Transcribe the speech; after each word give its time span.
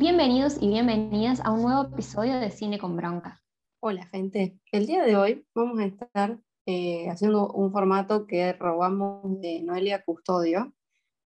Bienvenidos 0.00 0.58
y 0.60 0.68
bienvenidas 0.68 1.40
a 1.40 1.50
un 1.50 1.62
nuevo 1.62 1.82
episodio 1.92 2.38
de 2.38 2.52
Cine 2.52 2.78
con 2.78 2.96
Bronca. 2.96 3.42
Hola 3.82 4.06
gente, 4.06 4.56
el 4.70 4.86
día 4.86 5.02
de 5.02 5.16
hoy 5.16 5.44
vamos 5.56 5.80
a 5.80 5.86
estar 5.86 6.38
eh, 6.66 7.10
haciendo 7.10 7.50
un 7.50 7.72
formato 7.72 8.24
que 8.24 8.52
robamos 8.52 9.40
de 9.40 9.60
Noelia 9.62 10.04
Custodio, 10.04 10.72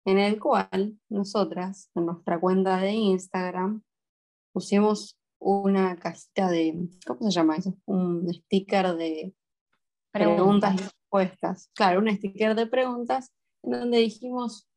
en 0.04 0.20
el 0.20 0.38
cual 0.38 1.00
nosotras, 1.08 1.90
en 1.96 2.06
nuestra 2.06 2.38
cuenta 2.38 2.76
de 2.76 2.92
Instagram, 2.92 3.82
pusimos 4.52 5.18
una 5.40 5.96
casita 5.96 6.48
de, 6.48 6.90
¿cómo 7.04 7.22
se 7.22 7.32
llama 7.32 7.56
eso? 7.56 7.76
Un 7.86 8.32
sticker 8.32 8.94
de 8.94 9.34
preguntas, 10.12 10.74
y 10.74 10.78
respuestas. 10.78 11.70
Claro, 11.74 11.98
un 11.98 12.08
sticker 12.08 12.54
de 12.54 12.68
preguntas 12.68 13.32
en 13.64 13.72
donde 13.72 13.98
dijimos, 13.98 14.68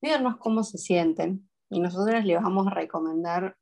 díganos 0.00 0.36
cómo 0.36 0.62
se 0.62 0.78
sienten 0.78 1.48
y 1.72 1.80
nosotras 1.80 2.24
les 2.24 2.40
vamos 2.40 2.66
a 2.66 2.70
recomendar 2.70 3.56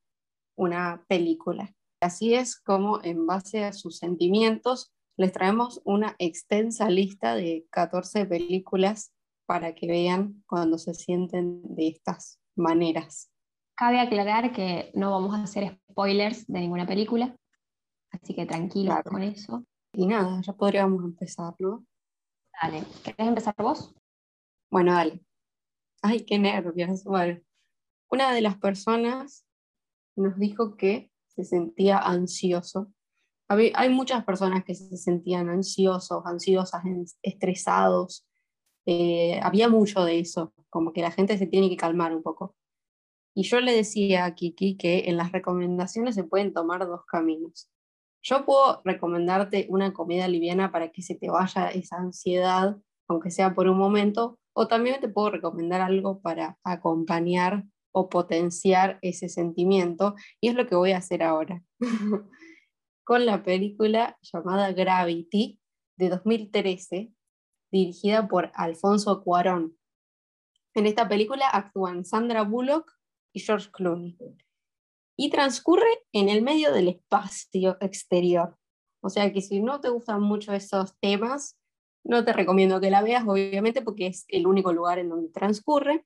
una 0.57 1.05
película. 1.09 1.73
Así 2.03 2.35
es 2.35 2.61
como 2.61 3.03
en 3.03 3.27
base 3.27 3.65
a 3.65 3.73
sus 3.73 3.99
sentimientos 3.99 4.93
les 5.17 5.33
traemos 5.33 5.81
una 5.85 6.17
extensa 6.19 6.89
lista 6.89 7.35
de 7.35 7.67
14 7.71 8.25
películas 8.27 9.13
para 9.47 9.75
que 9.75 9.87
vean 9.87 10.43
cuando 10.47 10.79
se 10.79 10.95
sienten 10.95 11.63
de 11.63 11.89
estas 11.89 12.41
maneras. 12.57 13.31
Cabe 13.77 14.01
aclarar 14.01 14.53
que 14.53 14.91
no 14.95 15.11
vamos 15.11 15.35
a 15.35 15.43
hacer 15.43 15.79
spoilers 15.91 16.47
de 16.47 16.61
ninguna 16.61 16.87
película, 16.87 17.37
así 18.11 18.35
que 18.35 18.47
tranquilos 18.47 18.97
con 19.05 19.23
eso. 19.23 19.65
Y 19.93 20.07
nada, 20.07 20.41
ya 20.41 20.53
podríamos 20.53 21.05
empezar, 21.05 21.55
¿no? 21.59 21.85
Dale, 22.63 22.85
¿querés 23.05 23.29
empezar 23.29 23.55
vos? 23.59 23.95
Bueno, 24.71 24.95
dale. 24.95 25.21
Ay, 26.03 26.25
qué 26.25 26.39
nervios. 26.39 27.05
Bueno, 27.05 27.41
una 28.11 28.33
de 28.33 28.41
las 28.41 28.59
personas 28.59 29.47
nos 30.16 30.39
dijo 30.39 30.77
que 30.77 31.11
se 31.29 31.45
sentía 31.45 31.99
ansioso. 31.99 32.93
Hay 33.49 33.89
muchas 33.89 34.25
personas 34.25 34.65
que 34.65 34.75
se 34.75 34.97
sentían 34.97 35.49
ansiosos, 35.49 36.25
ansiosas, 36.25 36.83
estresados. 37.23 38.27
Eh, 38.87 39.41
había 39.43 39.69
mucho 39.69 40.05
de 40.05 40.21
eso, 40.21 40.52
como 40.69 40.93
que 40.93 41.02
la 41.02 41.11
gente 41.11 41.37
se 41.37 41.47
tiene 41.47 41.69
que 41.69 41.77
calmar 41.77 42.15
un 42.15 42.23
poco. 42.23 42.55
Y 43.35 43.45
yo 43.45 43.61
le 43.61 43.75
decía 43.75 44.24
a 44.24 44.35
Kiki 44.35 44.77
que 44.77 45.09
en 45.09 45.17
las 45.17 45.33
recomendaciones 45.33 46.15
se 46.15 46.24
pueden 46.24 46.52
tomar 46.52 46.87
dos 46.87 47.05
caminos. 47.07 47.71
Yo 48.23 48.45
puedo 48.45 48.83
recomendarte 48.85 49.67
una 49.71 49.93
comida 49.93 50.29
liviana 50.29 50.71
para 50.71 50.91
que 50.91 51.02
se 51.02 51.15
te 51.15 51.30
vaya 51.30 51.69
esa 51.71 51.97
ansiedad, 51.97 52.77
aunque 53.09 53.30
sea 53.30 53.55
por 53.55 53.67
un 53.69 53.79
momento, 53.79 54.39
o 54.52 54.69
también 54.69 55.01
te 55.01 55.09
puedo 55.09 55.30
recomendar 55.30 55.80
algo 55.80 56.21
para 56.21 56.59
acompañar 56.65 57.65
o 57.93 58.09
potenciar 58.09 58.99
ese 59.02 59.29
sentimiento, 59.29 60.15
y 60.41 60.49
es 60.49 60.55
lo 60.55 60.66
que 60.66 60.77
voy 60.77 60.93
a 60.93 60.99
hacer 60.99 61.23
ahora, 61.23 61.63
con 63.05 63.27
la 63.27 63.43
película 63.43 64.19
llamada 64.22 64.72
Gravity 64.72 65.60
de 65.97 66.09
2013, 66.09 67.12
dirigida 67.72 68.28
por 68.28 68.50
Alfonso 68.55 69.22
Cuarón. 69.22 69.77
En 70.75 70.87
esta 70.87 71.09
película 71.09 71.49
actúan 71.49 72.05
Sandra 72.05 72.43
Bullock 72.43 72.93
y 73.33 73.41
George 73.41 73.71
Clooney, 73.72 74.16
y 75.16 75.31
transcurre 75.31 76.06
en 76.12 76.28
el 76.28 76.43
medio 76.43 76.72
del 76.72 76.88
espacio 76.88 77.77
exterior. 77.81 78.56
O 79.03 79.11
sea 79.11 79.33
que 79.33 79.43
si 79.43 79.61
no 79.61 79.81
te 79.81 79.88
gustan 79.88 80.22
mucho 80.22 80.53
esos 80.53 80.97
temas, 80.99 81.59
no 82.05 82.25
te 82.25 82.33
recomiendo 82.33 82.81
que 82.81 82.91
la 82.91 83.03
veas, 83.03 83.25
obviamente, 83.27 83.83
porque 83.83 84.06
es 84.06 84.25
el 84.28 84.47
único 84.47 84.72
lugar 84.72 84.99
en 84.99 85.09
donde 85.09 85.28
transcurre 85.28 86.05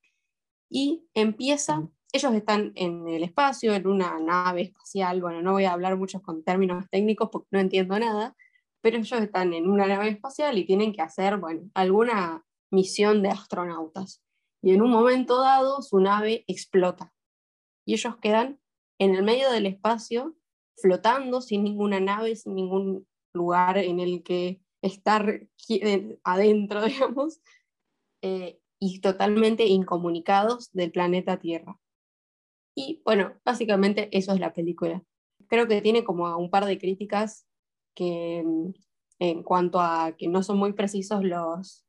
y 0.75 1.07
empieza, 1.15 1.89
ellos 2.13 2.35
están 2.35 2.73
en 2.75 3.07
el 3.07 3.23
espacio, 3.23 3.75
en 3.75 3.87
una 3.87 4.19
nave 4.19 4.63
espacial, 4.63 5.21
bueno, 5.21 5.41
no 5.41 5.53
voy 5.53 5.67
a 5.67 5.73
hablar 5.73 5.97
mucho 5.97 6.21
con 6.21 6.43
términos 6.43 6.85
técnicos 6.91 7.29
porque 7.31 7.47
no 7.53 7.61
entiendo 7.61 7.97
nada, 7.97 8.37
pero 8.81 8.97
ellos 8.97 9.21
están 9.21 9.55
en 9.55 9.71
una 9.71 9.87
nave 9.87 10.09
espacial 10.09 10.59
y 10.59 10.67
tienen 10.67 10.93
que 10.93 11.01
hacer, 11.01 11.37
bueno, 11.37 11.71
alguna 11.75 12.45
misión 12.73 13.23
de 13.23 13.29
astronautas. 13.29 14.21
Y 14.65 14.73
en 14.73 14.83
un 14.83 14.91
momento 14.91 15.41
dado 15.41 15.81
su 15.81 16.01
nave 16.01 16.45
explota 16.49 17.15
y 17.87 17.95
ellos 17.95 18.17
quedan 18.17 18.59
en 18.99 19.15
el 19.15 19.23
medio 19.23 19.53
del 19.53 19.67
espacio 19.67 20.35
flotando 20.77 21.41
sin 21.41 21.63
ninguna 21.63 22.01
nave, 22.01 22.35
sin 22.35 22.57
ningún 22.57 23.07
lugar 23.33 23.79
en 23.79 24.01
el 24.01 24.25
que 24.25 24.61
estar 24.83 25.47
adentro, 26.25 26.83
digamos, 26.85 27.41
eh, 28.23 28.59
y 28.87 29.01
totalmente 29.01 29.67
incomunicados 29.67 30.71
del 30.73 30.93
planeta 30.93 31.39
Tierra. 31.39 31.79
Y 32.77 33.01
bueno, 33.03 33.33
básicamente 33.43 34.11
eso 34.13 34.35
es 34.35 34.41
la 34.41 34.53
película. 34.53 35.03
Creo 35.49 35.67
que 35.67 35.81
tiene 35.81 36.05
como 36.05 36.37
un 36.37 36.51
par 36.51 36.67
de 36.67 36.79
críticas 36.79 37.47
que 37.95 38.43
mm, 38.45 38.75
en 39.21 39.43
cuanto 39.43 39.81
a 39.81 40.13
que 40.19 40.29
no 40.29 40.43
son 40.43 40.59
muy 40.59 40.75
precisos 40.75 41.25
los, 41.25 41.87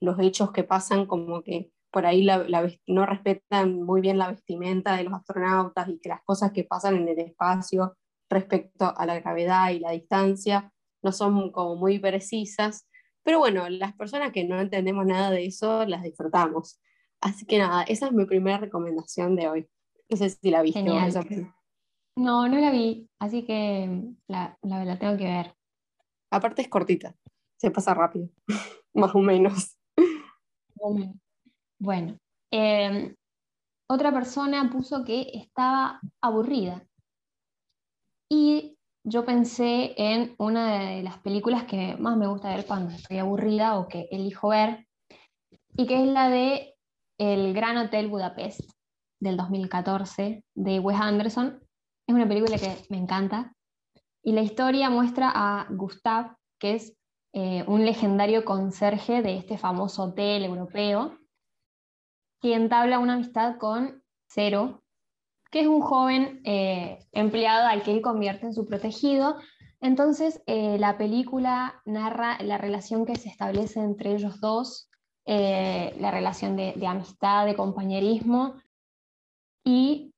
los 0.00 0.20
hechos 0.20 0.52
que 0.52 0.62
pasan, 0.62 1.06
como 1.06 1.42
que 1.42 1.72
por 1.90 2.06
ahí 2.06 2.22
la, 2.22 2.46
no 2.86 3.06
respetan 3.06 3.82
muy 3.82 4.00
bien 4.00 4.18
la 4.18 4.30
vestimenta 4.30 4.96
de 4.96 5.02
los 5.02 5.14
astronautas 5.14 5.88
y 5.88 5.98
que 5.98 6.10
las 6.10 6.22
cosas 6.22 6.52
que 6.52 6.62
pasan 6.62 6.94
en 6.94 7.08
el 7.08 7.18
espacio 7.18 7.96
respecto 8.30 8.94
a 8.96 9.04
la 9.04 9.18
gravedad 9.18 9.70
y 9.70 9.80
la 9.80 9.90
distancia 9.90 10.72
no 11.02 11.10
son 11.10 11.50
como 11.50 11.74
muy 11.74 11.98
precisas 11.98 12.86
pero 13.26 13.40
bueno, 13.40 13.68
las 13.68 13.92
personas 13.94 14.30
que 14.30 14.44
no 14.44 14.60
entendemos 14.60 15.04
nada 15.04 15.32
de 15.32 15.46
eso 15.46 15.84
las 15.84 16.04
disfrutamos. 16.04 16.80
Así 17.20 17.44
que 17.44 17.58
nada, 17.58 17.82
esa 17.82 18.06
es 18.06 18.12
mi 18.12 18.24
primera 18.24 18.58
recomendación 18.58 19.34
de 19.34 19.48
hoy. 19.48 19.68
No 20.08 20.16
sé 20.16 20.30
si 20.30 20.48
la 20.48 20.62
viste. 20.62 20.80
No, 20.84 22.48
no 22.48 22.56
la 22.56 22.70
vi, 22.70 23.10
así 23.18 23.44
que 23.44 24.14
la, 24.28 24.56
la, 24.62 24.96
tengo 25.00 25.16
que 25.16 25.24
ver. 25.24 25.56
Aparte 26.30 26.62
es 26.62 26.68
cortita, 26.68 27.16
se 27.56 27.72
pasa 27.72 27.94
rápido, 27.94 28.28
más 28.94 29.12
o 29.12 29.18
menos. 29.18 29.76
Bueno, 31.80 32.20
em, 32.52 33.12
otra 33.90 34.12
persona 34.12 34.70
puso 34.70 35.04
que 35.04 35.32
estaba 35.34 36.00
aburrida. 36.20 36.86
Y 38.30 38.75
yo 39.08 39.24
pensé 39.24 39.94
en 39.96 40.34
una 40.36 40.80
de 40.80 41.02
las 41.04 41.18
películas 41.18 41.64
que 41.64 41.96
más 41.96 42.16
me 42.16 42.26
gusta 42.26 42.54
ver 42.54 42.66
cuando 42.66 42.92
estoy 42.92 43.18
aburrida 43.18 43.78
o 43.78 43.86
que 43.86 44.08
elijo 44.10 44.48
ver, 44.48 44.84
y 45.76 45.86
que 45.86 46.02
es 46.02 46.08
la 46.08 46.28
de 46.28 46.74
El 47.16 47.54
Gran 47.54 47.76
Hotel 47.76 48.08
Budapest 48.08 48.68
del 49.20 49.36
2014 49.36 50.42
de 50.56 50.80
Wes 50.80 51.00
Anderson. 51.00 51.60
Es 52.08 52.14
una 52.14 52.26
película 52.26 52.58
que 52.58 52.84
me 52.88 52.98
encanta. 52.98 53.54
Y 54.24 54.32
la 54.32 54.42
historia 54.42 54.90
muestra 54.90 55.30
a 55.32 55.68
Gustav, 55.70 56.36
que 56.58 56.74
es 56.74 56.96
eh, 57.32 57.62
un 57.68 57.86
legendario 57.86 58.44
conserje 58.44 59.22
de 59.22 59.36
este 59.36 59.56
famoso 59.56 60.02
hotel 60.02 60.44
europeo, 60.44 61.16
quien 62.40 62.62
entabla 62.62 62.98
una 62.98 63.14
amistad 63.14 63.56
con 63.58 64.02
Cero, 64.28 64.82
que 65.56 65.62
es 65.62 65.68
un 65.68 65.80
joven 65.80 66.42
eh, 66.44 66.98
empleado 67.12 67.66
al 67.66 67.82
que 67.82 67.90
él 67.90 68.02
convierte 68.02 68.44
en 68.44 68.52
su 68.52 68.66
protegido. 68.66 69.38
Entonces, 69.80 70.42
eh, 70.44 70.76
la 70.78 70.98
película 70.98 71.80
narra 71.86 72.36
la 72.42 72.58
relación 72.58 73.06
que 73.06 73.16
se 73.16 73.30
establece 73.30 73.80
entre 73.80 74.12
ellos 74.12 74.38
dos, 74.38 74.90
eh, 75.24 75.96
la 75.98 76.10
relación 76.10 76.56
de, 76.56 76.74
amistad, 76.86 77.46
de 77.46 77.56
compañerismo, 77.56 78.56
y 79.64 80.12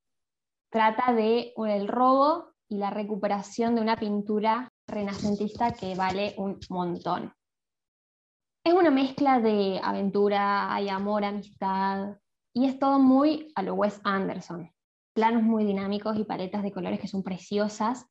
trata 0.73 1.13
de 1.13 1.53
robo 1.87 2.55
y 2.69 2.79
la 2.79 2.91
recuperación 2.91 3.77
de 3.77 3.83
una 3.83 3.95
pintura 3.95 4.73
renacentista 4.89 5.71
que 5.71 5.95
vale 5.95 6.35
un 6.37 6.59
montón. 6.69 7.33
Es 8.65 8.75
una 8.75 8.91
mezcla 8.91 9.39
de 9.39 9.81
aventura, 9.85 10.75
hay 10.75 10.89
amor, 10.89 11.23
amistad, 11.23 12.17
y 12.53 12.67
es 12.67 12.77
todo 12.81 12.99
muy 12.99 13.53
a 13.55 13.63
lo 13.63 13.75
Wes 13.75 14.01
Anderson 14.03 14.69
planos 15.19 15.43
muy 15.43 15.65
dinámicos 15.65 16.17
y 16.17 16.23
paletas 16.23 16.63
de 16.63 16.71
colores 16.71 17.01
que 17.01 17.09
son 17.09 17.25
preciosas. 17.25 18.07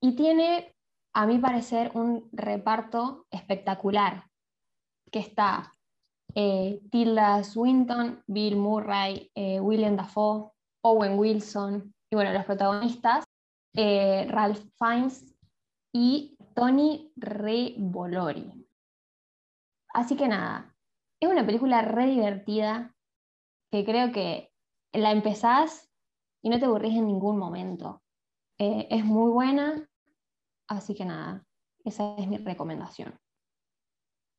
Y 0.00 0.14
tiene, 0.14 0.72
a 1.12 1.26
mi 1.26 1.38
parecer, 1.38 1.90
un 1.94 2.28
reparto 2.30 3.26
espectacular, 3.32 4.22
que 5.10 5.18
está 5.18 5.72
eh, 6.36 6.80
Tilda 6.92 7.42
Swinton, 7.42 8.22
Bill 8.28 8.54
Murray, 8.54 9.28
eh, 9.34 9.58
William 9.58 9.96
Dafoe, 9.96 10.52
Owen 10.84 11.18
Wilson, 11.18 11.92
y 12.12 12.14
bueno, 12.14 12.32
los 12.32 12.44
protagonistas, 12.44 13.24
eh, 13.74 14.24
Ralph 14.30 14.62
Fiennes 14.78 15.34
y 15.92 16.38
Tony 16.54 17.12
Revolori. 17.16 18.52
Así 19.92 20.16
que 20.16 20.28
nada, 20.28 20.76
es 21.20 21.28
una 21.28 21.44
película 21.44 21.82
re 21.82 22.06
divertida 22.06 22.94
que 23.72 23.84
creo 23.84 24.12
que 24.12 24.52
la 24.92 25.10
empezás 25.10 25.87
y 26.48 26.50
no 26.50 26.58
te 26.58 26.64
aburrís 26.64 26.96
en 26.96 27.06
ningún 27.06 27.38
momento. 27.38 28.02
Eh, 28.58 28.88
es 28.90 29.04
muy 29.04 29.30
buena, 29.30 29.86
así 30.66 30.94
que 30.94 31.04
nada, 31.04 31.44
esa 31.84 32.16
es 32.16 32.26
mi 32.26 32.38
recomendación. 32.38 33.14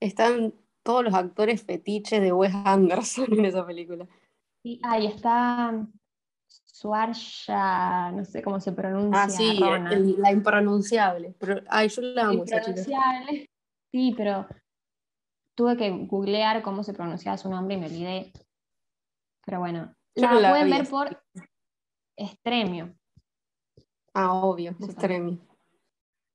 Están 0.01 0.56
todos 0.81 1.03
los 1.03 1.13
actores 1.13 1.61
fetiches 1.63 2.19
de 2.19 2.33
Wes 2.33 2.51
Anderson 2.65 3.31
en 3.31 3.45
esa 3.45 3.63
película. 3.63 4.07
Sí, 4.63 4.81
ahí 4.83 5.06
está 5.06 5.88
Suarsha, 6.47 8.11
no 8.11 8.25
sé 8.25 8.41
cómo 8.41 8.59
se 8.59 8.71
pronuncia. 8.71 9.21
Ah, 9.21 9.29
sí, 9.29 9.59
la 10.17 10.31
impronunciable. 10.31 11.35
Pero, 11.39 11.61
ay, 11.69 11.89
yo 11.89 12.01
la 12.01 12.25
amo 12.25 12.44
esa 12.44 12.59
Sí, 13.91 14.15
pero 14.17 14.47
tuve 15.56 15.77
que 15.77 15.91
googlear 16.07 16.63
cómo 16.63 16.83
se 16.83 16.94
pronunciaba 16.94 17.38
su 17.38 17.50
nombre 17.50 17.75
y 17.75 17.79
me 17.79 17.85
olvidé. 17.85 18.31
Pero 19.45 19.59
bueno, 19.59 19.94
la, 20.15 20.50
pueden 20.50 20.69
ver 20.71 20.88
por 20.88 21.21
Estremio. 22.19 22.94
Ah, 24.13 24.33
obvio, 24.33 24.75
Estremio. 24.81 25.39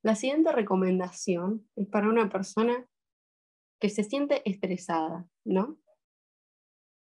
La 0.03 0.15
siguiente 0.15 0.51
recomendación 0.51 1.69
es 1.77 1.87
para 1.89 2.09
una 2.09 2.31
persona 2.31 2.87
que 3.79 3.91
se 3.91 4.03
siente 4.03 4.49
estresada, 4.49 5.27
¿no? 5.45 5.79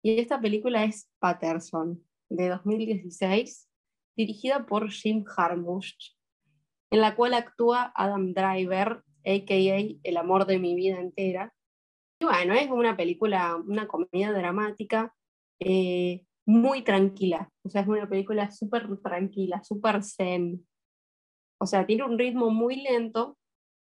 Y 0.02 0.20
esta 0.20 0.40
película 0.40 0.86
es 0.86 1.12
Patterson, 1.20 2.02
de 2.30 2.48
2016, 2.48 3.70
dirigida 4.16 4.66
por 4.66 4.90
Jim 4.90 5.26
Jarmusch, 5.26 6.16
en 6.92 7.02
la 7.02 7.16
cual 7.16 7.34
actúa 7.34 7.92
Adam 7.96 8.34
Driver, 8.34 9.04
a.k.a. 9.26 10.00
El 10.04 10.18
amor 10.18 10.46
de 10.46 10.58
mi 10.58 10.76
vida 10.76 11.02
entera. 11.02 11.54
Y 12.22 12.26
bueno, 12.26 12.54
es 12.54 12.70
una 12.70 12.96
película, 12.96 13.58
una 13.58 13.88
comedia 13.88 14.32
dramática 14.32 15.14
eh, 15.60 16.26
muy 16.50 16.82
tranquila. 16.82 17.48
O 17.64 17.70
sea, 17.70 17.82
es 17.84 17.88
una 17.88 18.10
película 18.10 18.50
súper 18.50 18.88
tranquila, 19.04 19.64
súper 19.64 20.04
zen. 20.04 20.68
O 21.62 21.68
sea, 21.68 21.86
tiene 21.86 22.06
un 22.06 22.18
ritmo 22.18 22.50
muy 22.50 22.82
lento, 22.82 23.38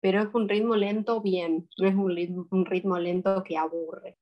pero 0.03 0.21
es 0.21 0.35
un 0.35 0.47
ritmo 0.47 0.77
lento 0.77 1.23
bien, 1.23 1.71
no 1.79 1.89
es 1.89 1.95
un 1.95 2.67
ritmo, 2.67 2.99
lento 2.99 3.43
que 3.45 3.57
aburre. 3.57 4.19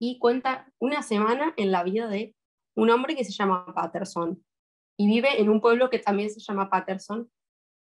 Y 0.00 0.18
cuenta 0.18 0.72
una 0.78 1.02
semana 1.02 1.52
en 1.58 1.70
la 1.70 1.82
vida 1.82 2.08
de 2.08 2.34
un 2.74 2.88
hombre 2.88 3.14
que 3.14 3.24
se 3.24 3.32
llama 3.32 3.66
Patterson 3.74 4.42
y 4.96 5.06
vive 5.06 5.38
en 5.38 5.50
un 5.50 5.60
pueblo 5.60 5.90
que 5.90 5.98
también 5.98 6.30
se 6.30 6.40
llama 6.40 6.70
Patterson. 6.70 7.30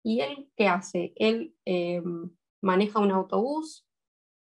¿Y 0.01 0.21
él 0.21 0.49
qué 0.55 0.69
hace? 0.69 1.11
Él 1.17 1.55
em, 1.65 2.29
maneja 2.61 2.99
un 2.99 3.11
autobús, 3.11 3.85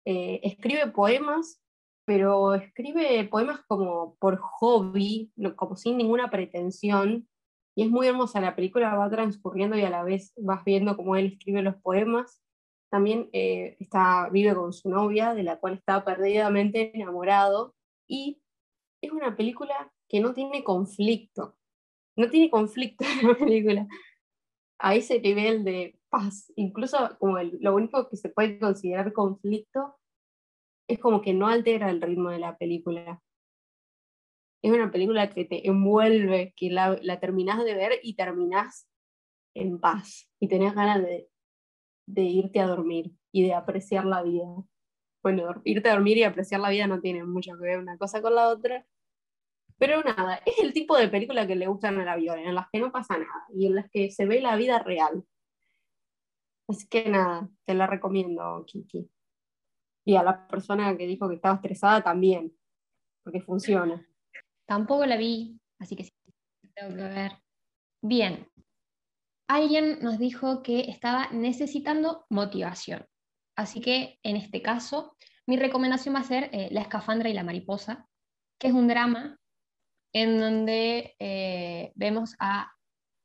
eh, 0.06 0.40
escribe 0.42 0.90
poemas, 0.90 1.60
pero 2.08 2.54
escribe 2.54 3.22
poemas 3.30 3.60
como 3.68 4.16
por 4.18 4.38
hobby, 4.38 5.30
como 5.56 5.76
sin 5.76 5.98
ninguna 5.98 6.30
pretensión. 6.30 7.28
Y 7.76 7.82
es 7.82 7.90
muy 7.90 8.06
hermosa, 8.06 8.40
la 8.40 8.56
película 8.56 8.94
va 8.94 9.10
transcurriendo 9.10 9.76
y 9.76 9.82
a 9.82 9.90
la 9.90 10.04
vez 10.04 10.32
vas 10.38 10.64
viendo 10.64 10.96
cómo 10.96 11.16
él 11.16 11.26
escribe 11.26 11.60
los 11.60 11.76
poemas. 11.76 12.42
También 12.90 13.28
eh, 13.34 13.76
está, 13.78 14.30
vive 14.30 14.54
con 14.54 14.72
su 14.72 14.88
novia, 14.88 15.34
de 15.34 15.42
la 15.42 15.58
cual 15.58 15.74
está 15.74 16.02
perdidamente 16.02 16.96
enamorado. 16.96 17.74
Y 18.08 18.40
es 19.02 19.12
una 19.12 19.36
película 19.36 19.92
que 20.08 20.20
no 20.20 20.32
tiene 20.32 20.64
conflicto. 20.64 21.58
No 22.16 22.30
tiene 22.30 22.48
conflicto 22.48 23.04
en 23.04 23.28
la 23.28 23.34
película. 23.34 23.86
A 24.78 24.94
ese 24.94 25.20
nivel 25.20 25.62
de 25.62 26.00
paz. 26.08 26.50
Incluso 26.56 27.18
como 27.18 27.36
lo 27.38 27.74
único 27.74 28.08
que 28.08 28.16
se 28.16 28.30
puede 28.30 28.58
considerar 28.58 29.12
conflicto 29.12 29.98
es 30.88 30.98
como 30.98 31.20
que 31.20 31.34
no 31.34 31.46
altera 31.46 31.90
el 31.90 32.00
ritmo 32.00 32.30
de 32.30 32.38
la 32.38 32.56
película. 32.56 33.22
Es 34.62 34.72
una 34.72 34.90
película 34.90 35.30
que 35.30 35.44
te 35.44 35.68
envuelve, 35.68 36.54
que 36.56 36.70
la, 36.70 36.98
la 37.02 37.20
terminás 37.20 37.62
de 37.64 37.74
ver 37.74 38.00
y 38.02 38.14
terminás 38.16 38.88
en 39.54 39.78
paz 39.80 40.28
y 40.40 40.48
tenés 40.48 40.74
ganas 40.74 41.02
de, 41.02 41.28
irte 42.06 42.60
a 42.60 42.66
dormir 42.66 43.12
y 43.32 43.44
de 43.44 43.54
apreciar 43.54 44.04
la 44.04 44.22
vida. 44.22 44.46
Bueno, 45.22 45.60
irte 45.64 45.88
a 45.88 45.92
dormir 45.92 46.16
y 46.16 46.24
apreciar 46.24 46.60
la 46.60 46.70
vida 46.70 46.86
no 46.86 47.00
tiene 47.00 47.24
mucho 47.24 47.52
que 47.52 47.64
ver 47.64 47.78
una 47.78 47.98
cosa 47.98 48.22
con 48.22 48.34
la 48.34 48.48
otra, 48.48 48.86
pero 49.78 50.02
nada, 50.02 50.40
es 50.46 50.58
el 50.60 50.72
tipo 50.72 50.96
de 50.96 51.08
película 51.08 51.46
que 51.46 51.54
le 51.54 51.66
gustan 51.66 52.00
a 52.00 52.04
la 52.04 52.16
Viola, 52.16 52.42
en 52.42 52.54
las 52.54 52.66
que 52.72 52.80
no 52.80 52.90
pasa 52.90 53.18
nada 53.18 53.46
y 53.54 53.66
en 53.66 53.76
las 53.76 53.90
que 53.90 54.10
se 54.10 54.26
ve 54.26 54.40
la 54.40 54.56
vida 54.56 54.78
real. 54.78 55.24
Así 56.68 56.86
que 56.88 57.08
nada, 57.08 57.48
te 57.64 57.74
la 57.74 57.86
recomiendo, 57.86 58.64
Kiki. 58.66 59.08
Y 60.08 60.16
a 60.16 60.22
la 60.22 60.48
persona 60.48 60.96
que 60.96 61.06
dijo 61.06 61.28
que 61.28 61.34
estaba 61.34 61.56
estresada 61.56 62.02
también, 62.02 62.56
porque 63.22 63.42
funciona. 63.42 64.08
Tampoco 64.66 65.04
la 65.04 65.18
vi, 65.18 65.60
así 65.78 65.96
que 65.96 66.04
sí, 66.04 66.12
tengo 66.74 66.96
que 66.96 67.02
ver. 67.02 67.32
Bien, 68.00 68.48
alguien 69.50 69.98
nos 70.00 70.18
dijo 70.18 70.62
que 70.62 70.80
estaba 70.88 71.28
necesitando 71.30 72.24
motivación. 72.30 73.04
Así 73.54 73.82
que 73.82 74.18
en 74.22 74.36
este 74.36 74.62
caso, 74.62 75.14
mi 75.46 75.58
recomendación 75.58 76.14
va 76.14 76.20
a 76.20 76.24
ser 76.24 76.48
eh, 76.54 76.70
La 76.70 76.80
escafandra 76.80 77.28
y 77.28 77.34
la 77.34 77.44
mariposa, 77.44 78.08
que 78.58 78.68
es 78.68 78.72
un 78.72 78.88
drama 78.88 79.38
en 80.14 80.40
donde 80.40 81.16
eh, 81.18 81.92
vemos 81.96 82.34
a 82.40 82.72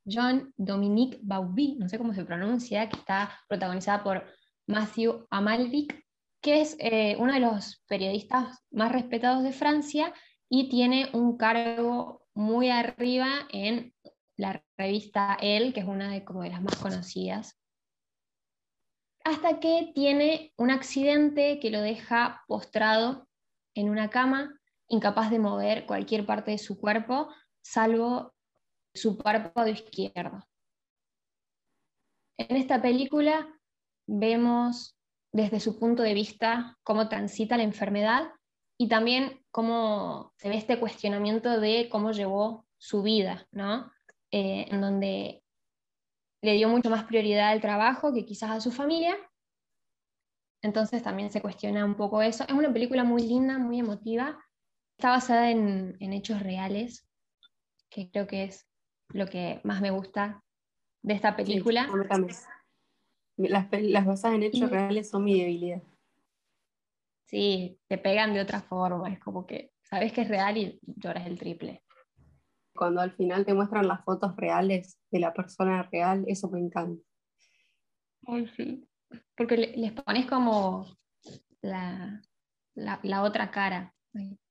John 0.06 0.54
Dominique 0.58 1.18
Bauby, 1.22 1.78
no 1.80 1.88
sé 1.88 1.98
cómo 1.98 2.14
se 2.14 2.26
pronuncia, 2.26 2.90
que 2.90 2.98
está 2.98 3.32
protagonizada 3.48 4.04
por 4.04 4.26
Matthew 4.68 5.26
Amalric, 5.30 6.04
que 6.44 6.62
es 6.62 6.76
eh, 6.80 7.16
uno 7.18 7.34
de 7.34 7.40
los 7.40 7.82
periodistas 7.88 8.60
más 8.70 8.92
respetados 8.92 9.44
de 9.44 9.54
Francia 9.54 10.14
y 10.50 10.70
tiene 10.70 11.10
un 11.14 11.38
cargo 11.38 12.28
muy 12.36 12.70
arriba 12.70 13.48
en 13.50 13.96
la 14.36 14.62
revista 14.78 15.38
Elle, 15.40 15.72
que 15.72 15.80
es 15.80 15.88
una 15.88 16.12
de, 16.12 16.26
como 16.26 16.44
de 16.44 16.50
las 16.50 16.62
más 16.62 16.76
conocidas. 16.76 17.58
Hasta 19.24 19.62
que 19.62 19.94
tiene 19.96 20.54
un 20.58 20.70
accidente 20.70 21.60
que 21.62 21.72
lo 21.72 21.82
deja 21.82 22.44
postrado 22.48 23.26
en 23.74 23.90
una 23.90 24.10
cama 24.10 24.60
incapaz 24.90 25.32
de 25.32 25.40
mover 25.40 25.86
cualquier 25.86 26.26
parte 26.26 26.52
de 26.52 26.58
su 26.58 26.78
cuerpo, 26.78 27.30
salvo 27.64 28.34
su 28.94 29.18
párpado 29.18 29.70
izquierdo. 29.70 30.46
En 32.38 32.58
esta 32.58 32.82
película 32.82 33.48
vemos 34.08 34.93
desde 35.34 35.60
su 35.60 35.78
punto 35.80 36.04
de 36.04 36.14
vista 36.14 36.78
cómo 36.84 37.10
transita 37.10 37.58
la 37.58 37.64
enfermedad 37.64 38.32
y 38.78 38.88
también 38.88 39.44
cómo 39.52 40.34
se 40.38 40.50
ve 40.50 40.58
este 40.58 40.80
cuestionamiento 40.80 41.60
de 41.60 41.90
cómo 41.92 42.12
llevó 42.12 42.66
su 42.78 43.02
vida, 43.04 43.48
¿no? 43.52 43.92
Eh, 44.32 44.68
en 44.70 44.82
donde 44.82 45.44
le 46.42 46.54
dio 46.54 46.70
mucho 46.70 46.90
más 46.90 47.04
prioridad 47.06 47.50
al 47.50 47.62
trabajo 47.62 48.14
que 48.14 48.26
quizás 48.26 48.52
a 48.52 48.62
su 48.62 48.72
familia. 48.72 49.16
Entonces 50.62 51.04
también 51.04 51.32
se 51.32 51.42
cuestiona 51.42 51.84
un 51.84 51.96
poco 51.96 52.22
eso. 52.22 52.46
Es 52.48 52.54
una 52.54 52.72
película 52.72 53.04
muy 53.04 53.24
linda, 53.24 53.58
muy 53.58 53.80
emotiva, 53.80 54.40
Está 54.98 55.10
basada 55.10 55.50
en, 55.52 55.98
hechos 56.14 56.42
reales, 56.42 57.06
que 57.90 58.10
creo 58.10 58.28
que 58.28 58.46
es 58.46 58.68
lo 59.10 59.28
que 59.28 59.60
más 59.64 59.82
me 59.82 59.92
gusta 59.92 60.44
de 61.02 61.14
esta 61.14 61.36
película. 61.36 61.88
Las, 63.38 63.68
las, 63.72 64.06
basadas 64.06 64.36
en 64.36 64.44
hechos 64.44 64.70
reales 64.70 65.10
son 65.10 65.24
mi 65.24 65.40
debilidad. 65.40 65.82
Sí, 67.28 67.80
te 67.88 67.98
pegan 67.98 68.34
de 68.34 68.42
otra 68.42 68.62
forma, 68.62 69.12
es 69.12 69.20
como 69.20 69.46
que 69.46 69.72
sabes 69.82 70.14
que 70.14 70.22
es 70.22 70.28
real 70.28 70.58
y 70.58 70.80
lloras 70.84 71.26
el 71.26 71.38
triple. 71.38 71.84
Cuando 72.76 73.02
al 73.02 73.12
final 73.12 73.46
te 73.46 73.54
muestran 73.54 73.88
las 73.88 74.04
fotos 74.04 74.36
reales 74.36 75.00
de 75.12 75.20
la 75.20 75.34
persona 75.34 75.84
real, 75.92 76.24
eso 76.28 76.50
me 76.50 76.60
encanta. 76.60 77.04
Ay, 78.28 78.48
sí. 78.56 78.88
Porque 79.36 79.58
les 79.58 79.92
pones 79.92 80.26
como 80.26 80.86
la, 81.62 82.22
la 82.76 83.22
otra 83.24 83.52
cara 83.52 83.94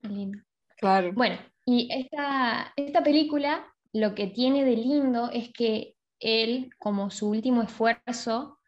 lindo. 0.02 0.38
Claro. 0.76 1.12
Bueno, 1.14 1.36
y 1.64 1.88
esta, 1.92 2.72
esta 2.76 3.02
película 3.02 3.66
lo 3.92 4.14
que 4.14 4.26
tiene 4.28 4.64
de 4.64 4.76
lindo 4.76 5.30
es 5.30 5.52
que 5.52 5.96
él, 6.18 6.70
como 6.78 7.10
su 7.10 7.28
último 7.28 7.62
esfuerzo, 7.62 8.58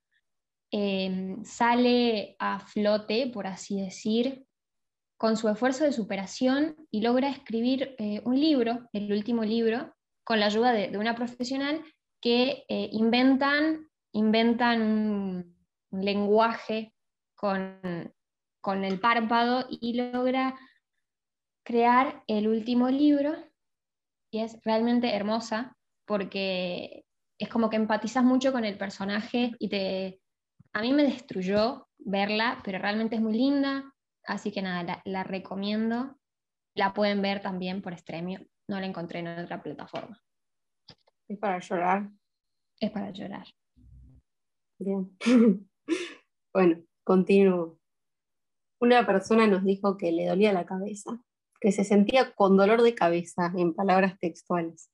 em, 0.76 1.44
sale 1.44 2.34
a 2.40 2.58
flote, 2.58 3.30
por 3.32 3.46
así 3.46 3.80
decir, 3.80 4.44
con 5.16 5.36
su 5.36 5.48
esfuerzo 5.48 5.84
de 5.84 5.92
superación 5.92 6.74
y 6.90 7.00
logra 7.00 7.28
escribir 7.30 7.94
eh, 7.98 8.20
un 8.24 8.40
libro, 8.40 8.88
el 8.92 9.12
último 9.12 9.44
libro, 9.44 9.94
con 10.24 10.40
la 10.40 10.46
ayuda 10.46 10.72
de, 10.72 10.98
una 10.98 11.14
profesional 11.14 11.84
que 12.20 12.64
eh, 12.68 12.88
inventan, 12.90 13.88
inventan 14.12 14.82
un, 14.82 15.54
lenguaje 15.92 16.92
con, 17.36 18.12
con 18.60 18.84
el 18.84 18.98
párpado 18.98 19.68
y 19.70 19.92
logra 19.92 20.58
crear 21.64 22.24
el 22.26 22.48
último 22.48 22.90
libro. 22.90 23.32
Y 24.32 24.40
es 24.40 24.60
realmente 24.64 25.14
hermosa 25.14 25.76
porque 26.04 27.04
es 27.38 27.48
como 27.48 27.70
que 27.70 27.76
empatizas 27.76 28.24
mucho 28.24 28.50
con 28.50 28.64
el 28.64 28.76
personaje 28.76 29.52
y 29.60 29.68
te... 29.68 30.20
A 30.74 30.82
mí 30.82 30.92
me 30.92 31.04
destruyó 31.04 31.88
verla, 31.98 32.60
pero 32.64 32.78
realmente 32.78 33.16
es 33.16 33.22
muy 33.22 33.34
linda, 33.34 33.94
así 34.26 34.52
que 34.52 34.60
nada, 34.60 35.00
la, 35.04 35.24
recomiendo. 35.24 36.18
La 36.74 36.92
pueden 36.92 37.22
ver 37.22 37.40
también 37.40 37.80
por 37.80 37.96
Stremio, 37.96 38.40
no 38.68 38.80
la 38.80 38.86
encontré 38.86 39.20
en 39.20 39.28
otra 39.28 39.62
plataforma. 39.62 40.20
¿Es 41.28 41.38
para 41.38 41.58
llorar? 41.60 42.10
Es 42.80 42.90
para 42.90 43.10
llorar. 43.10 43.46
Bien. 44.78 45.16
bueno, 46.52 46.84
continúo. 47.04 47.78
Una 48.80 49.06
persona 49.06 49.46
nos 49.46 49.64
dijo 49.64 49.96
que 49.96 50.12
le 50.12 50.26
dolía 50.26 50.52
la 50.52 50.66
cabeza 50.66 51.18
que 51.64 51.72
se 51.72 51.82
sentía 51.82 52.34
con 52.34 52.58
dolor 52.58 52.82
de 52.82 52.94
cabeza, 52.94 53.50
en 53.56 53.72
palabras 53.72 54.18
textuales. 54.18 54.90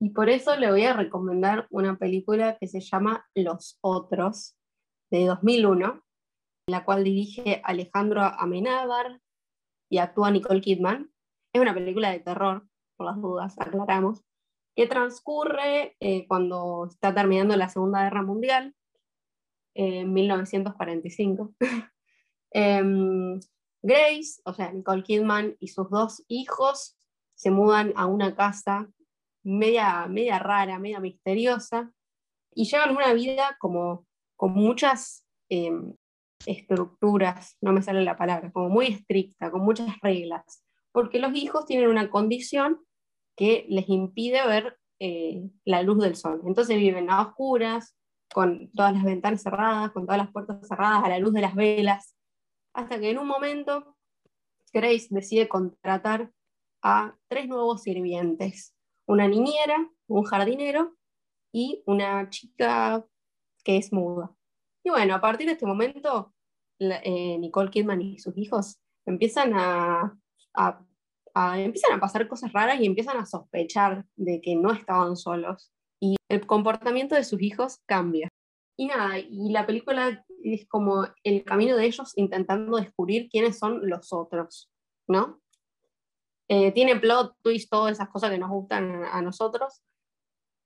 Y 0.00 0.08
por 0.08 0.30
eso 0.30 0.56
le 0.56 0.70
voy 0.70 0.84
a 0.84 0.94
recomendar 0.94 1.66
una 1.68 1.98
película 1.98 2.56
que 2.58 2.66
se 2.66 2.80
llama 2.80 3.28
Los 3.34 3.78
Otros, 3.82 4.56
de 5.10 5.26
2001, 5.26 6.02
la 6.66 6.84
cual 6.84 7.04
dirige 7.04 7.60
Alejandro 7.64 8.22
Amenábar 8.22 9.20
y 9.88 9.98
actúa 9.98 10.30
Nicole 10.30 10.60
Kidman. 10.60 11.12
Es 11.52 11.60
una 11.60 11.74
película 11.74 12.10
de 12.10 12.20
terror, 12.20 12.66
por 12.96 13.06
las 13.06 13.20
dudas, 13.20 13.54
aclaramos, 13.58 14.22
que 14.76 14.86
transcurre 14.86 15.96
eh, 16.00 16.26
cuando 16.28 16.86
está 16.90 17.12
terminando 17.12 17.56
la 17.56 17.68
Segunda 17.68 18.04
Guerra 18.04 18.22
Mundial, 18.22 18.74
en 19.74 20.12
1945. 20.12 21.54
Em, 22.52 23.38
Grace, 23.80 24.42
o 24.44 24.52
sea, 24.52 24.72
Nicole 24.72 25.04
Kidman 25.04 25.56
y 25.60 25.68
sus 25.68 25.88
dos 25.88 26.24
hijos 26.26 26.98
se 27.34 27.52
mudan 27.52 27.92
a 27.94 28.06
una 28.06 28.34
casa 28.34 28.90
media, 29.44 30.06
media 30.06 30.38
rara, 30.38 30.78
media 30.78 31.00
misteriosa, 31.00 31.92
y 32.52 32.64
llevan 32.64 32.96
una 32.96 33.12
vida 33.12 33.56
como 33.60 34.06
con 34.40 34.54
muchas 34.54 35.26
em, 35.50 35.92
estructuras, 36.46 37.58
no 37.60 37.74
me 37.74 37.82
sale 37.82 38.02
la 38.02 38.16
palabra, 38.16 38.50
como 38.50 38.70
muy 38.70 38.86
estricta, 38.86 39.50
con 39.50 39.60
muchas 39.60 40.00
reglas, 40.00 40.64
porque 40.92 41.18
los 41.18 41.34
hijos 41.34 41.66
tienen 41.66 41.90
una 41.90 42.08
condición 42.08 42.80
que 43.36 43.66
les 43.68 43.86
impide 43.90 44.46
ver 44.46 44.78
eh, 44.98 45.42
la 45.66 45.82
luz 45.82 45.98
del 45.98 46.16
sol. 46.16 46.40
Entonces 46.46 46.78
viven 46.78 47.10
a 47.10 47.20
oscuras, 47.20 47.94
con 48.32 48.70
todas 48.72 48.94
las 48.94 49.04
ventanas 49.04 49.42
cerradas, 49.42 49.90
con 49.90 50.06
todas 50.06 50.16
las 50.16 50.32
puertas 50.32 50.66
cerradas, 50.66 51.04
a 51.04 51.10
la 51.10 51.18
luz 51.18 51.34
de 51.34 51.42
las 51.42 51.54
velas, 51.54 52.16
hasta 52.72 52.98
que 52.98 53.10
en 53.10 53.18
un 53.18 53.26
momento 53.26 53.94
Grace 54.72 55.08
decide 55.10 55.48
contratar 55.48 56.32
a 56.80 57.14
tres 57.28 57.46
nuevos 57.46 57.82
sirvientes, 57.82 58.74
una 59.06 59.28
niñera, 59.28 59.86
un 60.06 60.24
jardinero 60.24 60.96
y 61.52 61.82
una 61.84 62.30
chica 62.30 63.04
que 63.62 63.76
es 63.76 63.92
muda. 63.92 64.30
Y 64.84 64.90
bueno, 64.90 65.14
a 65.14 65.20
partir 65.20 65.46
de 65.46 65.52
este 65.52 65.66
momento, 65.66 66.32
eh, 66.78 67.38
Nicole 67.38 67.70
Kidman 67.70 68.00
y 68.00 68.18
sus 68.18 68.36
hijos 68.38 68.80
empiezan 69.06 69.52
a, 69.54 70.16
empiezan 71.56 71.92
a 71.92 72.00
pasar 72.00 72.26
cosas 72.28 72.52
raras 72.52 72.80
y 72.80 72.86
empiezan 72.86 73.18
a 73.18 73.26
sospechar 73.26 74.04
de 74.16 74.40
que 74.40 74.56
no 74.56 74.72
estaban 74.72 75.16
solos. 75.16 75.72
Y 76.00 76.16
el 76.28 76.46
comportamiento 76.46 77.14
de 77.14 77.24
sus 77.24 77.42
hijos 77.42 77.78
cambia. 77.86 78.28
Y 78.76 78.86
nada, 78.86 79.18
y 79.18 79.50
la 79.50 79.66
película 79.66 80.24
es 80.42 80.66
como 80.66 81.06
el 81.22 81.44
camino 81.44 81.76
de 81.76 81.84
ellos 81.84 82.12
intentando 82.16 82.78
descubrir 82.78 83.28
quiénes 83.28 83.58
son 83.58 83.86
los 83.88 84.12
otros, 84.12 84.70
¿no? 85.06 85.40
Eh, 86.48 86.72
tiene 86.72 86.96
plot 86.96 87.36
twist, 87.42 87.70
todas 87.70 87.92
esas 87.92 88.08
cosas 88.08 88.30
que 88.30 88.38
nos 88.38 88.50
gustan 88.50 89.04
a 89.04 89.20
nosotros, 89.20 89.82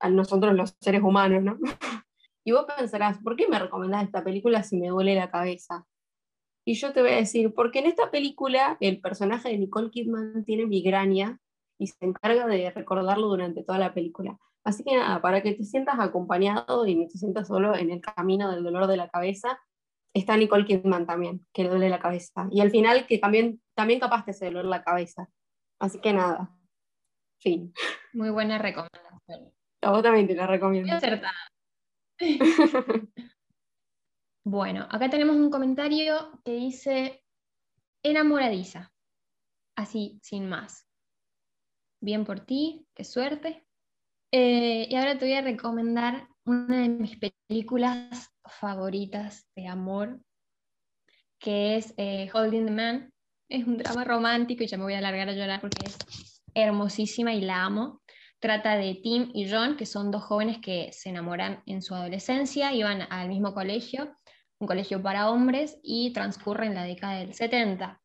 a 0.01 0.09
nosotros 0.09 0.55
los 0.55 0.77
seres 0.81 1.03
humanos, 1.03 1.43
¿no? 1.43 1.59
y 2.45 2.53
vos 2.53 2.67
pensarás, 2.77 3.19
¿por 3.19 3.37
qué 3.37 3.49
me 3.49 3.59
recomendás 3.59 4.05
esta 4.05 4.23
película 4.23 4.63
si 4.63 4.77
me 4.77 4.89
duele 4.89 5.15
la 5.15 5.31
cabeza? 5.31 5.87
Y 6.67 6.75
yo 6.75 6.93
te 6.93 7.03
voy 7.03 7.13
a 7.13 7.17
decir, 7.17 7.53
porque 7.55 7.81
en 7.81 7.87
esta 7.87 8.11
película 8.11 8.77
el 8.81 9.01
personaje 9.01 9.51
de 9.51 9.59
Nicole 9.59 9.91
Kidman 9.91 10.45
tiene 10.45 10.67
migraña 10.67 11.41
y 11.79 11.89
se 11.89 12.05
encarga 12.05 12.47
de 12.47 12.71
recordarlo 12.71 13.29
durante 13.29 13.65
toda 13.65 13.79
la 13.79 13.93
película. 13.93 14.39
Así 14.65 14.83
que 14.83 14.97
nada, 14.97 15.21
para 15.21 15.43
que 15.43 15.53
te 15.53 15.65
sientas 15.65 15.99
acompañado 15.99 16.87
y 16.87 16.95
no 16.95 17.07
te 17.07 17.19
sientas 17.19 17.49
solo 17.49 17.77
en 17.77 17.91
el 17.91 18.01
camino 18.01 18.51
del 18.51 18.65
dolor 18.65 18.87
de 18.87 18.97
la 18.97 19.09
cabeza, 19.09 19.59
está 20.15 20.37
Nicole 20.37 20.65
Kidman 20.65 21.07
también, 21.07 21.47
que 21.53 21.65
le 21.65 21.71
duele 21.71 21.91
la 21.91 21.99
cabeza. 21.99 22.49
Y 22.51 22.61
al 22.61 22.71
final 22.71 23.07
que 23.07 23.19
también, 23.19 23.61
también 23.75 24.01
capaz 24.01 24.25
te 24.25 24.31
hace 24.31 24.47
doler 24.47 24.65
la 24.67 24.83
cabeza. 24.83 25.29
Así 25.79 26.01
que 26.01 26.13
nada. 26.15 26.51
Fin. 27.41 27.75
Muy 28.15 28.31
buena 28.31 28.57
recomendación. 28.57 29.53
A 29.83 29.91
vos 29.91 30.03
también 30.03 30.27
te 30.27 30.35
la 30.35 30.47
recomiendo. 30.47 30.95
Acertada. 30.95 31.35
bueno, 34.45 34.87
acá 34.91 35.11
tenemos 35.11 35.37
un 35.37 35.51
comentario 35.51 36.41
que 36.45 36.53
dice 36.53 37.23
enamoradiza. 38.03 38.93
Así, 39.77 40.19
sin 40.23 40.49
más. 40.49 40.87
Bien 42.01 42.25
por 42.25 42.41
ti, 42.41 42.87
qué 42.95 43.05
suerte. 43.05 43.67
Eh, 44.33 44.87
y 44.89 44.95
ahora 44.97 45.19
te 45.19 45.25
voy 45.25 45.35
a 45.35 45.43
recomendar 45.43 46.29
una 46.45 46.83
de 46.83 46.89
mis 46.89 47.19
películas 47.19 48.31
favoritas 48.45 49.47
de 49.57 49.67
amor, 49.67 50.21
que 51.39 51.77
es 51.77 51.95
eh, 51.97 52.31
Holding 52.33 52.67
the 52.67 52.71
Man 52.71 53.15
es 53.49 53.67
un 53.67 53.79
drama 53.79 54.05
romántico 54.05 54.65
y 54.65 54.67
ya 54.67 54.77
me 54.77 54.85
voy 54.85 54.95
a 54.95 54.99
alargar 54.99 55.29
a 55.29 55.33
llorar 55.33 55.61
porque 55.61 55.87
es 55.87 56.43
hermosísima 56.55 57.35
y 57.35 57.41
la 57.41 57.65
amo. 57.65 58.03
Trata 58.45 58.77
de 58.77 58.95
Tim 58.97 59.31
y 59.33 59.51
John, 59.51 59.75
que 59.75 59.87
son 59.87 60.11
dos 60.11 60.23
jóvenes 60.23 60.59
que 60.59 60.93
se 60.93 61.09
enamoran 61.09 61.63
en 61.65 61.81
su 61.81 61.95
adolescencia, 61.95 62.75
iban 62.75 63.07
al 63.09 63.27
mismo 63.27 63.55
colegio, 63.55 64.19
un 64.59 64.69
colegio 64.69 65.03
para 65.03 65.31
hombres, 65.31 65.79
y 65.83 66.13
transcurre 66.13 66.67
en 66.67 66.75
la 66.75 66.85
década 66.85 67.21
del 67.21 67.33
70. 67.33 68.03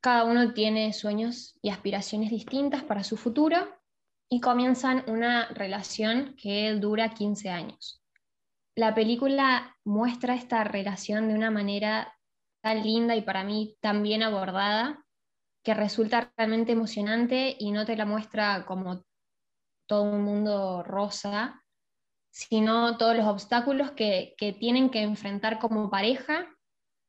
Cada 0.00 0.26
uno 0.26 0.54
tiene 0.54 0.92
sueños 0.92 1.58
y 1.60 1.70
aspiraciones 1.70 2.30
distintas 2.30 2.84
para 2.84 3.02
su 3.02 3.16
futuro 3.16 3.66
y 4.28 4.40
comienzan 4.40 5.02
una 5.08 5.48
relación 5.48 6.36
que 6.40 6.72
dura 6.74 7.08
15 7.08 7.50
años. 7.50 8.00
La 8.76 8.94
película 8.94 9.76
muestra 9.84 10.36
esta 10.36 10.62
relación 10.62 11.26
de 11.26 11.34
una 11.34 11.50
manera 11.50 12.16
tan 12.62 12.84
linda 12.84 13.16
y 13.16 13.22
para 13.22 13.42
mí 13.42 13.76
tan 13.80 14.04
bien 14.04 14.22
abordada 14.22 15.04
que 15.64 15.74
resulta 15.74 16.32
realmente 16.36 16.70
emocionante 16.70 17.56
y 17.58 17.72
no 17.72 17.84
te 17.84 17.96
la 17.96 18.06
muestra 18.06 18.64
como 18.66 19.02
todo 19.90 20.04
un 20.04 20.22
mundo 20.22 20.84
rosa, 20.84 21.64
sino 22.30 22.96
todos 22.96 23.16
los 23.16 23.26
obstáculos 23.26 23.90
que, 23.90 24.34
que 24.38 24.52
tienen 24.52 24.88
que 24.88 25.02
enfrentar 25.02 25.58
como 25.58 25.90
pareja, 25.90 26.46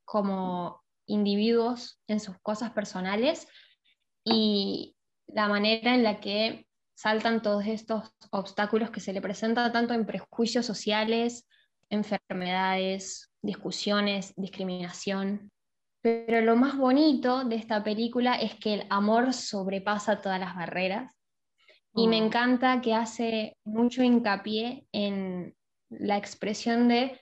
como 0.04 0.82
individuos 1.06 2.02
en 2.08 2.20
sus 2.20 2.40
cosas 2.42 2.72
personales 2.72 3.48
y 4.26 4.96
la 5.28 5.48
manera 5.48 5.94
en 5.94 6.02
la 6.02 6.20
que 6.20 6.66
saltan 6.96 7.44
todos 7.44 7.68
estos 7.68 8.16
obstáculos 8.32 8.90
que 8.90 9.00
se 9.00 9.14
le 9.14 9.22
presentan 9.22 9.72
tanto 9.72 9.94
en 9.94 10.08
prejuicios 10.08 10.66
sociales, 10.66 11.48
enfermedades, 11.92 13.30
discusiones, 13.44 14.34
discriminación. 14.38 15.52
Pero 16.02 16.42
lo 16.42 16.56
más 16.56 16.76
bonito 16.76 17.44
de 17.44 17.58
esta 17.58 17.84
película 17.84 18.34
es 18.42 18.56
que 18.56 18.74
el 18.74 18.88
amor 18.90 19.34
sobrepasa 19.34 20.20
todas 20.20 20.40
las 20.40 20.56
barreras 20.56 21.21
y 21.96 22.08
me 22.08 22.22
oh. 22.22 22.26
encanta 22.26 22.82
que 22.82 22.94
hace 22.94 23.58
mucho 23.64 24.04
hincapié 24.04 24.86
en 24.92 25.56
la 25.90 26.18
expresión 26.18 26.88
de 26.88 27.20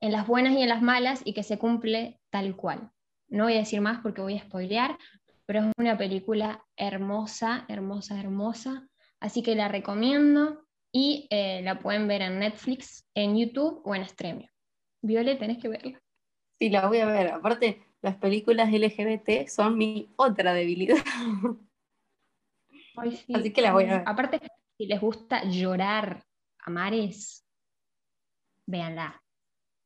en 0.00 0.12
las 0.12 0.26
buenas 0.26 0.54
y 0.54 0.62
en 0.62 0.68
las 0.68 0.82
malas 0.82 1.22
y 1.24 1.32
que 1.32 1.44
se 1.44 1.58
cumple 1.58 2.20
tal 2.30 2.56
cual. 2.56 2.90
No 3.28 3.44
voy 3.44 3.54
a 3.54 3.58
decir 3.58 3.80
más 3.80 4.00
porque 4.02 4.20
voy 4.20 4.36
a 4.36 4.42
spoilear, 4.42 4.98
pero 5.46 5.60
es 5.60 5.72
una 5.78 5.96
película 5.96 6.64
hermosa, 6.76 7.64
hermosa, 7.68 8.18
hermosa. 8.18 8.88
Así 9.20 9.42
que 9.42 9.54
la 9.54 9.68
recomiendo 9.68 10.66
y 10.92 11.28
eh, 11.30 11.62
la 11.62 11.78
pueden 11.78 12.08
ver 12.08 12.22
en 12.22 12.40
Netflix, 12.40 13.06
en 13.14 13.38
YouTube 13.38 13.80
o 13.84 13.94
en 13.94 14.04
Stremio. 14.04 14.50
Viole, 15.02 15.36
tenés 15.36 15.58
que 15.58 15.68
verla. 15.68 16.02
Sí, 16.58 16.68
la 16.68 16.88
voy 16.88 16.98
a 16.98 17.06
ver. 17.06 17.28
Aparte, 17.28 17.82
las 18.02 18.16
películas 18.16 18.72
LGBT 18.72 19.46
son 19.48 19.78
mi 19.78 20.08
otra 20.16 20.52
debilidad. 20.52 20.96
Así 22.96 23.52
que 23.52 23.62
la 23.62 23.72
voy 23.72 23.84
a 23.84 23.98
ver. 23.98 24.02
Aparte, 24.06 24.40
si 24.76 24.86
les 24.86 25.00
gusta 25.00 25.44
llorar 25.44 26.24
a 26.58 26.70
mares, 26.70 27.44
véanla. 28.66 29.22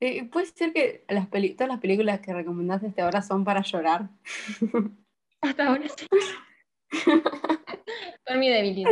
Eh, 0.00 0.28
puede 0.28 0.46
ser 0.46 0.72
que 0.72 1.04
las 1.08 1.30
todas 1.30 1.68
las 1.68 1.80
películas 1.80 2.20
que 2.20 2.34
recomendaste 2.34 2.88
hasta 2.88 3.04
ahora 3.04 3.22
son 3.22 3.44
para 3.44 3.62
llorar. 3.62 4.10
Hasta 5.40 5.68
ahora 5.68 5.86
sí. 5.88 6.06
son 8.26 8.38
mi 8.38 8.48
debilidad. 8.48 8.90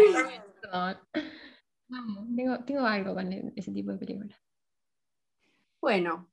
tengo, 2.37 2.65
tengo 2.65 2.87
algo 2.87 3.15
con 3.15 3.33
ese 3.57 3.73
tipo 3.73 3.93
de 3.93 3.99
películas. 3.99 4.41
Bueno, 5.81 6.31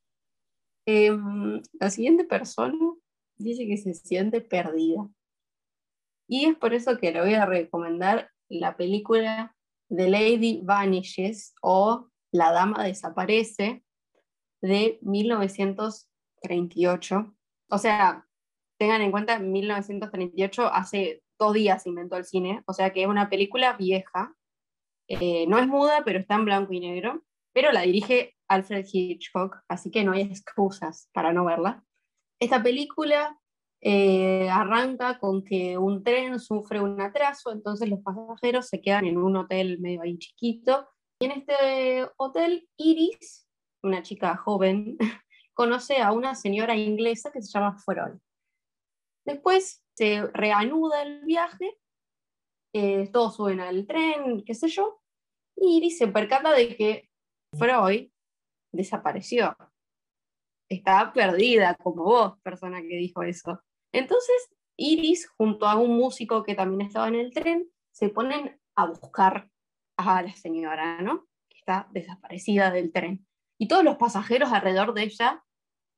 em, 0.86 1.62
la 1.74 1.90
siguiente 1.90 2.24
persona 2.24 2.78
dice 3.38 3.68
que 3.68 3.78
se 3.78 3.94
siente 3.94 4.42
perdida. 4.42 5.10
Y 6.32 6.46
es 6.46 6.56
por 6.56 6.74
eso 6.74 6.98
que 6.98 7.12
le 7.12 7.20
voy 7.20 7.34
a 7.34 7.46
recomendar 7.46 8.32
la 8.48 8.78
película 8.78 9.54
The 9.90 10.10
Lady 10.10 10.62
Vanishes 10.64 11.54
o 11.62 12.08
La 12.32 12.54
Dama 12.54 12.86
Desaparece 12.86 13.84
de 14.62 14.98
1938. 15.02 17.36
O 17.70 17.78
sea, 17.78 18.26
tengan 18.80 19.02
en 19.02 19.12
cuenta, 19.12 19.40
1938 19.40 20.68
hace 20.68 21.22
dos 21.38 21.54
días 21.54 21.86
inventó 21.86 22.16
el 22.16 22.24
cine, 22.24 22.64
o 22.66 22.72
sea 22.72 22.94
que 22.94 23.02
es 23.02 23.10
una 23.10 23.30
película 23.30 23.74
vieja. 23.74 24.34
Eh, 25.10 25.46
no 25.48 25.60
es 25.60 25.68
muda, 25.68 26.04
pero 26.06 26.20
está 26.20 26.36
en 26.36 26.46
blanco 26.46 26.72
y 26.72 26.80
negro, 26.80 27.26
pero 27.52 27.74
la 27.74 27.82
dirige 27.82 28.38
Alfred 28.48 28.86
Hitchcock, 28.90 29.58
así 29.68 29.92
que 29.92 30.06
no 30.06 30.14
hay 30.14 30.22
excusas 30.22 31.10
para 31.12 31.34
no 31.34 31.44
verla. 31.44 31.84
Esta 32.40 32.64
película 32.64 33.38
eh, 33.84 34.48
arranca 34.48 35.18
con 35.18 35.44
que 35.44 35.76
un 35.78 36.04
tren 36.04 36.40
sufre 36.40 36.80
un 36.80 37.02
atraso, 37.02 37.52
entonces 37.52 37.90
los 37.90 38.00
pasajeros 38.02 38.68
se 38.68 38.80
quedan 38.80 39.06
en 39.06 39.18
un 39.18 39.36
hotel 39.36 39.80
medio 39.80 40.04
ahí 40.04 40.20
chiquito. 40.20 40.88
Y 41.20 41.26
en 41.26 41.32
este 41.32 42.08
hotel, 42.18 42.70
Iris, 42.78 43.48
una 43.82 44.04
chica 44.04 44.38
joven, 44.38 44.98
conoce 45.54 46.00
a 46.00 46.12
una 46.12 46.36
señora 46.36 46.76
inglesa 46.76 47.32
que 47.32 47.42
se 47.42 47.52
llama 47.52 47.78
Freud. 47.80 48.20
Después 49.26 49.84
se 49.96 50.28
reanuda 50.28 51.02
el 51.02 51.26
viaje, 51.26 51.78
eh, 52.74 53.10
todos 53.12 53.36
suben 53.36 53.60
al 53.60 53.86
tren, 53.88 54.44
qué 54.44 54.54
sé 54.54 54.68
yo, 54.68 55.02
y 55.56 55.78
Iris 55.78 55.98
se 55.98 56.08
percata 56.08 56.54
de 56.54 56.76
que 56.76 57.10
Freud 57.58 58.10
desapareció. 58.72 59.56
Estaba 60.70 61.12
perdida, 61.14 61.76
como 61.76 62.04
vos, 62.04 62.40
persona 62.42 62.82
que 62.82 62.96
dijo 62.96 63.24
eso. 63.24 63.62
Entonces, 63.92 64.50
Iris, 64.78 65.30
junto 65.38 65.68
a 65.68 65.76
un 65.76 65.96
músico 65.96 66.44
que 66.44 66.56
también 66.56 66.82
estaba 66.82 67.08
en 67.08 67.16
el 67.16 67.34
tren, 67.34 67.70
se 67.92 68.10
ponen 68.10 68.60
a 68.76 68.86
buscar 68.86 69.50
a 69.98 70.22
la 70.22 70.34
señora, 70.34 71.02
¿no? 71.02 71.28
Que 71.50 71.58
está 71.58 71.88
desaparecida 71.92 72.72
del 72.72 72.92
tren. 72.92 73.26
Y 73.60 73.68
todos 73.68 73.84
los 73.84 73.98
pasajeros 73.98 74.52
alrededor 74.52 74.94
de 74.94 75.04
ella 75.04 75.44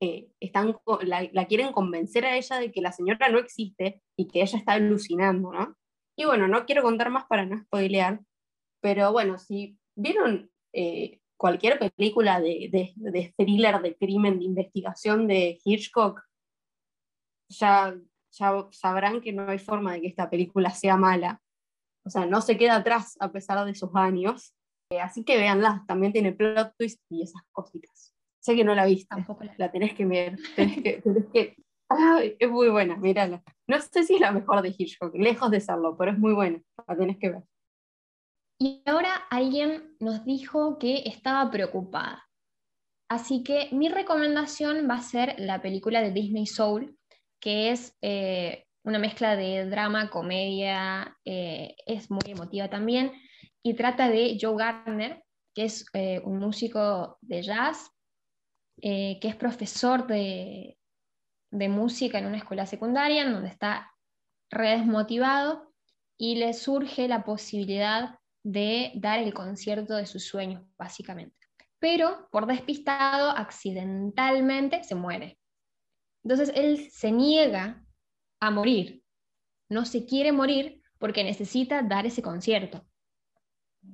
eh, 0.02 0.28
están, 0.40 0.76
la, 1.02 1.30
la, 1.32 1.46
quieren 1.46 1.72
convencer 1.72 2.26
a 2.26 2.36
ella 2.36 2.58
de 2.58 2.72
que 2.72 2.82
la 2.82 2.92
señora 2.92 3.30
no 3.30 3.40
existe 3.40 4.02
y 4.18 4.28
que 4.28 4.42
ella 4.42 4.58
está 4.58 4.74
alucinando, 4.74 5.54
¿no? 5.54 5.78
Y 6.18 6.26
bueno, 6.26 6.48
no 6.48 6.66
quiero 6.66 6.84
contar 6.84 7.10
más 7.10 7.26
para 7.26 7.46
no 7.46 7.62
spoilear, 7.64 8.20
pero 8.82 9.12
bueno, 9.14 9.38
si 9.38 9.78
vieron 9.96 10.52
eh, 10.74 11.22
cualquier 11.38 11.80
película 11.80 12.42
de, 12.42 12.70
de, 12.72 12.94
de, 12.96 13.34
thriller, 13.38 13.82
de 13.82 13.96
crimen, 13.96 14.40
de 14.40 14.46
investigación 14.46 15.28
de 15.28 15.60
Hitchcock, 15.64 16.22
ya, 17.60 17.96
ya 18.32 18.68
sabrán 18.72 19.22
que 19.22 19.34
no 19.34 19.50
hay 19.50 19.60
forma 19.60 19.94
de 19.94 20.02
que 20.02 20.08
esta 20.08 20.30
película 20.30 20.70
sea 20.72 20.98
mala. 20.98 21.42
O 22.06 22.10
sea, 22.10 22.26
no 22.26 22.42
se 22.42 22.58
queda 22.58 22.76
atrás 22.76 23.16
a 23.20 23.32
pesar 23.32 23.64
de 23.66 23.76
sus 23.76 23.90
años. 23.96 24.54
Eh, 24.92 25.00
así 25.00 25.24
que 25.24 25.38
véanla, 25.38 25.84
también 25.88 26.12
tiene 26.12 26.34
plot 26.34 26.74
twist 26.78 27.02
y 27.10 27.24
esas 27.24 27.42
cositas. 27.52 28.14
Sé 28.40 28.56
que 28.56 28.64
no 28.64 28.76
la 28.76 28.86
viste, 28.86 29.16
la... 29.16 29.56
la, 29.58 29.72
tenés 29.72 29.94
que 29.94 30.06
ver. 30.06 30.38
Tenés 30.56 30.84
que, 30.84 31.02
tenés 31.02 31.26
que... 31.32 31.56
Ay, 31.90 32.36
es 32.40 32.50
muy 32.50 32.70
buena, 32.70 32.98
mírala. 32.98 33.42
No 33.68 33.80
sé 33.80 34.04
si 34.04 34.16
es 34.16 34.22
la 34.22 34.32
mejor 34.32 34.62
de 34.62 34.74
Hitchcock, 34.78 35.16
lejos 35.16 35.50
de 35.52 35.62
serlo, 35.62 35.96
pero 35.98 36.12
es 36.12 36.18
muy 36.18 36.34
buena, 36.34 36.62
la 36.88 36.98
tenés 36.98 37.18
que 37.18 37.30
ver. 37.30 37.44
Y 38.60 38.82
ahora 38.86 39.16
alguien 39.30 39.96
nos 40.00 40.26
dijo 40.26 40.78
que 40.80 41.04
estaba 41.06 41.50
preocupada. 41.52 42.30
Así 43.10 43.44
que 43.44 43.70
mi 43.72 43.90
recomendación 43.90 44.90
va 44.90 44.96
a 44.96 45.02
ser 45.02 45.36
la 45.38 45.62
película 45.62 46.02
de 46.02 46.12
Disney 46.12 46.46
Soul, 46.46 46.98
que 47.44 47.72
es 47.72 47.98
eh, 48.02 48.68
una 48.86 49.00
mezcla 49.00 49.36
de 49.36 49.66
drama, 49.66 50.10
comedia, 50.10 51.18
eh, 51.26 51.76
es 51.86 52.10
muy 52.10 52.32
emotiva 52.32 52.70
también, 52.70 53.12
y 53.62 53.74
trata 53.74 54.08
de 54.08 54.38
Joe 54.40 54.56
Gardner, 54.56 55.22
que 55.54 55.66
es 55.66 55.86
eh, 55.92 56.22
un 56.24 56.40
músico 56.40 57.18
de 57.20 57.42
jazz, 57.42 57.92
que 58.82 59.20
es 59.22 59.36
profesor 59.36 60.08
de, 60.08 60.78
de 61.52 61.70
música 61.70 62.18
en 62.18 62.28
una 62.28 62.38
escuela 62.38 62.66
secundaria, 62.66 63.24
en 63.24 63.34
donde 63.34 63.50
está 63.50 63.92
re 64.50 64.78
desmotivado, 64.78 65.74
y 66.18 66.36
le 66.36 66.54
surge 66.54 67.10
la 67.10 67.26
posibilidad 67.26 68.18
de 68.44 68.94
dar 68.96 69.20
el 69.20 69.34
concierto 69.34 69.96
de 69.96 70.06
sus 70.06 70.26
sueños, 70.26 70.64
básicamente. 70.78 71.36
Pero 71.80 72.30
por 72.32 72.46
despistado, 72.46 73.32
accidentalmente, 73.32 74.84
se 74.86 74.96
muere. 74.96 75.38
Entonces 76.24 76.52
él 76.56 76.90
se 76.92 77.12
niega 77.12 77.84
a 78.40 78.52
morir, 78.52 79.04
no 79.70 79.86
se 79.86 80.06
quiere 80.06 80.32
morir 80.32 80.82
porque 80.98 81.24
necesita 81.24 81.82
dar 81.82 82.06
ese 82.06 82.22
concierto. 82.22 82.86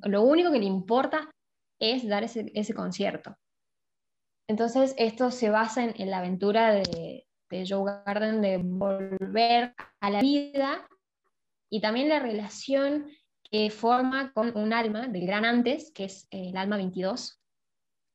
Lo 0.03 0.21
único 0.21 0.51
que 0.51 0.59
le 0.59 0.65
importa 0.65 1.31
es 1.79 2.07
dar 2.07 2.23
ese, 2.23 2.73
concierto. 2.75 3.35
Entonces 4.47 4.93
esto 4.97 5.31
se 5.31 5.49
basa 5.49 5.85
en, 5.85 6.09
la 6.09 6.19
aventura 6.19 6.71
de, 6.73 7.25
Joe 7.67 8.03
Garden 8.05 8.41
de 8.41 8.57
volver 8.57 9.73
a 9.99 10.09
la 10.11 10.21
vida 10.21 10.87
y 11.71 11.81
también 11.81 12.09
la 12.09 12.19
relación 12.19 13.09
que 13.43 13.71
forma 13.71 14.31
con 14.33 14.55
un 14.55 14.71
alma 14.71 15.07
del 15.07 15.25
gran 15.25 15.45
antes, 15.45 15.91
que 15.91 16.03
es 16.03 16.27
el 16.29 16.55
alma 16.55 16.77
22. 16.77 17.41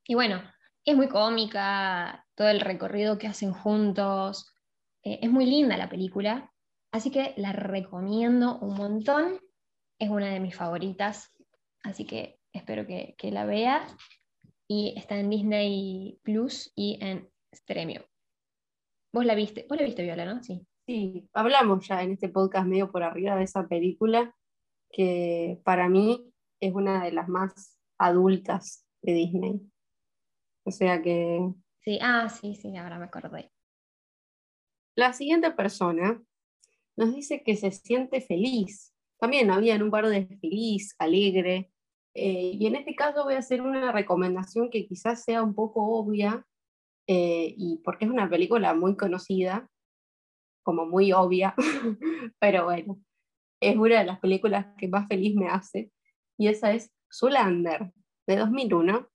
Y 0.05 0.15
bueno, 0.15 0.41
es 0.85 0.95
muy 0.95 1.09
cómica, 1.09 2.24
todo 2.35 2.49
el 2.49 2.59
recorrido 2.59 3.17
que 3.17 3.27
hacen 3.27 3.53
juntos. 3.53 4.53
Eh, 5.03 5.19
es 5.21 5.31
muy 5.31 5.45
linda 5.45 5.77
la 5.77 5.89
película, 5.89 6.51
así 6.91 7.09
que 7.09 7.33
la 7.37 7.51
recomiendo 7.53 8.59
un 8.59 8.75
montón. 8.75 9.39
Es 9.99 10.09
una 10.09 10.29
de 10.31 10.41
mis 10.41 10.55
favoritas, 10.55 11.33
así 11.83 12.05
que 12.05 12.39
espero 12.51 12.85
que, 12.85 13.15
la 13.31 13.45
vea. 13.45 13.87
Y 14.67 14.93
está 14.97 15.17
en 15.19 15.29
Disney 15.29 16.19
Plus 16.23 16.71
y 16.75 16.97
en 17.01 17.29
Stremio. 17.53 18.05
¿Vos 19.13 19.25
la 19.25 19.35
viste? 19.35 19.65
¿Vos 19.69 19.77
la 19.77 19.85
viste, 19.85 20.03
Viola, 20.03 20.25
no? 20.25 20.43
Sí. 20.43 20.65
Sí, 20.87 21.27
hablamos 21.33 21.87
ya 21.87 22.03
en 22.03 22.11
este 22.11 22.29
podcast 22.29 22.67
medio 22.67 22.91
por 22.91 23.01
arriba 23.01 23.35
de 23.35 23.43
esa 23.43 23.67
película, 23.67 24.35
que 24.91 25.59
para 25.63 25.89
mí 25.89 26.31
es 26.59 26.73
una 26.73 27.03
de 27.03 27.11
las 27.11 27.27
más 27.27 27.79
adultas 27.97 28.85
de 29.01 29.13
Disney. 29.13 29.61
O 30.63 30.71
sea 30.71 31.01
que 31.01 31.39
Sí, 31.85 31.99
ah, 32.01 32.27
sí, 32.29 32.55
sí, 32.55 32.75
ahora 32.75 32.97
me 32.97 33.05
acordé. 33.05 33.51
La 34.95 35.13
siguiente 35.13 35.51
persona 35.51 36.19
nos 36.97 37.13
dice 37.13 37.43
que 37.43 37.55
se 37.55 37.71
siente 37.71 38.21
feliz. 38.21 38.91
También 39.19 39.51
había 39.51 39.75
un 39.75 39.91
par 39.91 40.07
de 40.07 40.25
feliz, 40.41 40.95
alegre. 40.97 41.71
Eh, 42.15 42.57
y 42.59 42.65
en 42.65 42.75
este 42.75 42.95
caso 42.95 43.23
voy 43.23 43.35
a 43.35 43.39
hacer 43.39 43.61
una 43.61 43.91
recomendación 43.91 44.71
que 44.71 44.87
quizás 44.87 45.23
sea 45.23 45.43
un 45.43 45.53
poco 45.53 45.85
obvia, 45.85 46.43
eh, 47.07 47.53
y 47.55 47.77
porque 47.83 48.05
es 48.05 48.11
una 48.11 48.27
película 48.27 48.73
muy 48.73 48.97
conocida, 48.97 49.69
como 50.63 50.87
muy 50.87 51.11
obvia, 51.11 51.53
pero 52.39 52.65
bueno, 52.65 52.99
es 53.61 53.75
una 53.75 53.99
de 53.99 54.05
las 54.05 54.19
películas 54.19 54.67
que 54.77 54.87
más 54.87 55.07
feliz 55.07 55.35
me 55.35 55.49
hace, 55.49 55.91
y 56.37 56.47
esa 56.47 56.73
es 56.73 56.91
Zulander, 57.13 57.91
de 58.25 58.37
2001, 58.37 59.07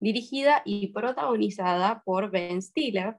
dirigida 0.00 0.62
y 0.64 0.88
protagonizada 0.88 2.02
por 2.04 2.30
Ben 2.30 2.62
Stiller. 2.62 3.18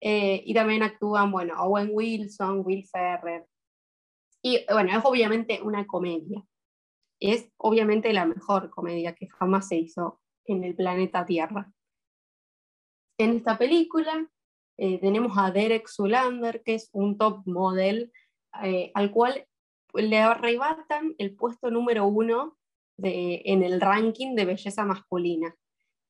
Eh, 0.00 0.42
y 0.44 0.54
también 0.54 0.82
actúan, 0.82 1.30
bueno, 1.30 1.54
Owen 1.62 1.90
Wilson, 1.92 2.62
Will 2.64 2.86
Ferrer. 2.86 3.46
Y 4.42 4.64
bueno, 4.72 4.96
es 4.96 5.04
obviamente 5.04 5.60
una 5.62 5.86
comedia. 5.86 6.44
Es 7.20 7.48
obviamente 7.56 8.12
la 8.12 8.24
mejor 8.24 8.70
comedia 8.70 9.14
que 9.14 9.28
jamás 9.28 9.68
se 9.68 9.76
hizo 9.76 10.20
en 10.44 10.64
el 10.64 10.74
planeta 10.74 11.24
Tierra. 11.24 11.72
En 13.18 13.36
esta 13.36 13.56
película 13.56 14.28
eh, 14.78 14.98
tenemos 14.98 15.36
a 15.36 15.52
Derek 15.52 15.88
Zulander, 15.88 16.62
que 16.64 16.74
es 16.74 16.90
un 16.92 17.16
top 17.16 17.42
model, 17.46 18.12
eh, 18.64 18.90
al 18.94 19.12
cual 19.12 19.46
le 19.94 20.18
arrebatan 20.18 21.14
el 21.18 21.36
puesto 21.36 21.70
número 21.70 22.06
uno 22.06 22.58
de, 22.96 23.42
en 23.44 23.62
el 23.62 23.80
ranking 23.80 24.34
de 24.34 24.44
belleza 24.44 24.84
masculina. 24.84 25.54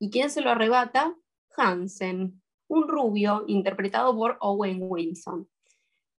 ¿Y 0.03 0.11
quién 0.11 0.31
se 0.31 0.41
lo 0.41 0.51
arrebata? 0.51 1.17
Hansen, 1.57 2.43
un 2.67 2.89
rubio 2.89 3.45
interpretado 3.47 4.17
por 4.17 4.37
Owen 4.41 4.79
Wilson. 4.81 5.49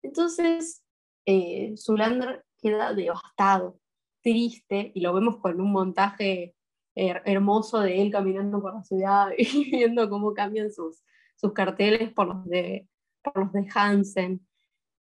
Entonces, 0.02 0.86
eh, 1.26 1.76
Zulander 1.76 2.46
queda 2.62 2.94
devastado, 2.94 3.78
triste, 4.22 4.94
y 4.96 5.02
lo 5.02 5.14
vemos 5.14 5.36
con 5.42 5.60
un 5.60 5.74
montaje 5.74 6.56
hermoso 6.96 7.82
de 7.82 8.02
él 8.02 8.10
caminando 8.10 8.62
por 8.62 8.74
la 8.74 8.84
ciudad 8.84 9.32
y 9.38 9.70
viendo 9.70 10.10
cómo 10.10 10.34
cambian 10.34 10.72
sus, 10.72 11.04
sus 11.36 11.52
carteles 11.52 12.14
por 12.14 12.28
los 12.28 12.46
de, 12.46 12.88
por 13.22 13.38
los 13.38 13.52
de 13.52 13.68
Hansen. 13.76 14.48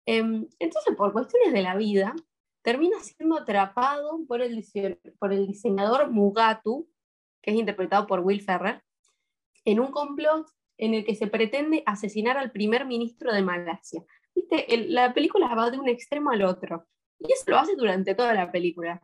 Em, 0.06 0.48
entonces, 0.58 0.96
por 0.96 1.12
cuestiones 1.12 1.52
de 1.52 1.62
la 1.62 1.76
vida, 1.76 2.16
termina 2.62 2.98
siendo 2.98 3.36
atrapado 3.36 4.18
por 4.26 4.42
el, 4.42 4.66
por 5.20 5.32
el 5.32 5.46
diseñador 5.46 6.10
Mugatu, 6.10 6.88
que 7.42 7.50
es 7.50 7.56
interpretado 7.56 8.06
por 8.06 8.20
Will 8.20 8.42
Ferrer, 8.42 8.82
en 9.64 9.80
un 9.80 9.90
complot 9.90 10.48
en 10.78 10.94
el 10.94 11.04
que 11.04 11.14
se 11.14 11.26
pretende 11.26 11.82
asesinar 11.86 12.38
al 12.38 12.50
primer 12.50 12.86
ministro 12.86 13.32
de 13.32 13.42
Malasia. 13.42 14.04
¿Viste? 14.34 14.66
la 14.88 15.12
película 15.12 15.54
va 15.54 15.70
de 15.70 15.78
un 15.78 15.88
extremo 15.88 16.30
al 16.30 16.42
otro, 16.42 16.86
y 17.18 17.32
eso 17.32 17.44
lo 17.48 17.58
hace 17.58 17.76
durante 17.76 18.14
toda 18.14 18.32
la 18.32 18.50
película. 18.50 19.02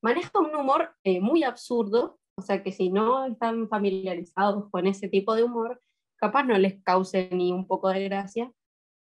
Maneja 0.00 0.30
un 0.38 0.54
humor 0.54 0.94
eh, 1.04 1.20
muy 1.20 1.42
absurdo, 1.42 2.18
o 2.36 2.42
sea 2.42 2.62
que 2.62 2.72
si 2.72 2.90
no 2.90 3.26
están 3.26 3.68
familiarizados 3.68 4.70
con 4.70 4.86
ese 4.86 5.08
tipo 5.08 5.34
de 5.34 5.44
humor, 5.44 5.80
capaz 6.16 6.44
no 6.44 6.56
les 6.58 6.82
cause 6.82 7.30
ni 7.32 7.52
un 7.52 7.66
poco 7.66 7.88
de 7.88 8.04
gracia, 8.04 8.52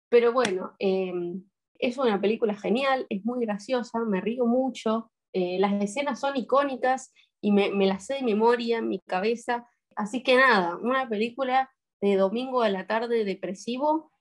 pero 0.10 0.34
bueno, 0.34 0.74
em, 0.80 1.44
es 1.80 1.98
una 1.98 2.20
película 2.20 2.56
genial, 2.56 3.06
es 3.10 3.24
muy 3.26 3.46
graciosa, 3.46 4.00
me 4.00 4.22
río 4.22 4.46
mucho, 4.46 5.12
eh, 5.34 5.58
las 5.60 5.82
escenas 5.82 6.20
son 6.20 6.36
icónicas 6.36 7.14
y 7.42 7.52
me, 7.52 7.72
me 7.72 7.88
las 7.88 8.06
sé 8.06 8.16
de 8.16 8.24
memoria 8.24 8.78
en 8.78 8.88
mi 8.88 9.00
cabeza. 9.00 9.68
Así 9.96 10.24
que 10.24 10.36
nada, 10.36 10.78
una 10.78 11.10
película 11.10 11.70
de 12.02 12.16
domingo 12.16 12.62
a 12.62 12.70
la 12.70 12.88
tarde 12.88 13.26
depresivo, 13.26 14.12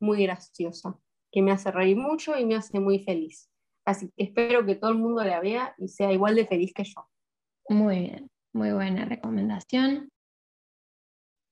muy 0.00 0.22
graciosa, 0.24 0.98
que 1.30 1.42
me 1.42 1.52
hace 1.52 1.70
reír 1.70 1.96
mucho 1.96 2.38
y 2.38 2.44
me 2.44 2.56
hace 2.56 2.80
muy 2.80 2.98
feliz. 2.98 3.48
Así 3.84 4.10
que 4.16 4.24
espero 4.24 4.64
que 4.64 4.76
todo 4.76 4.90
el 4.90 4.98
mundo 4.98 5.24
la 5.24 5.40
vea 5.40 5.74
y 5.78 5.88
sea 5.88 6.12
igual 6.12 6.34
de 6.34 6.46
feliz 6.46 6.72
que 6.74 6.84
yo. 6.84 7.08
Muy 7.68 8.00
bien, 8.00 8.30
muy 8.52 8.72
buena 8.72 9.04
recomendación. 9.04 10.08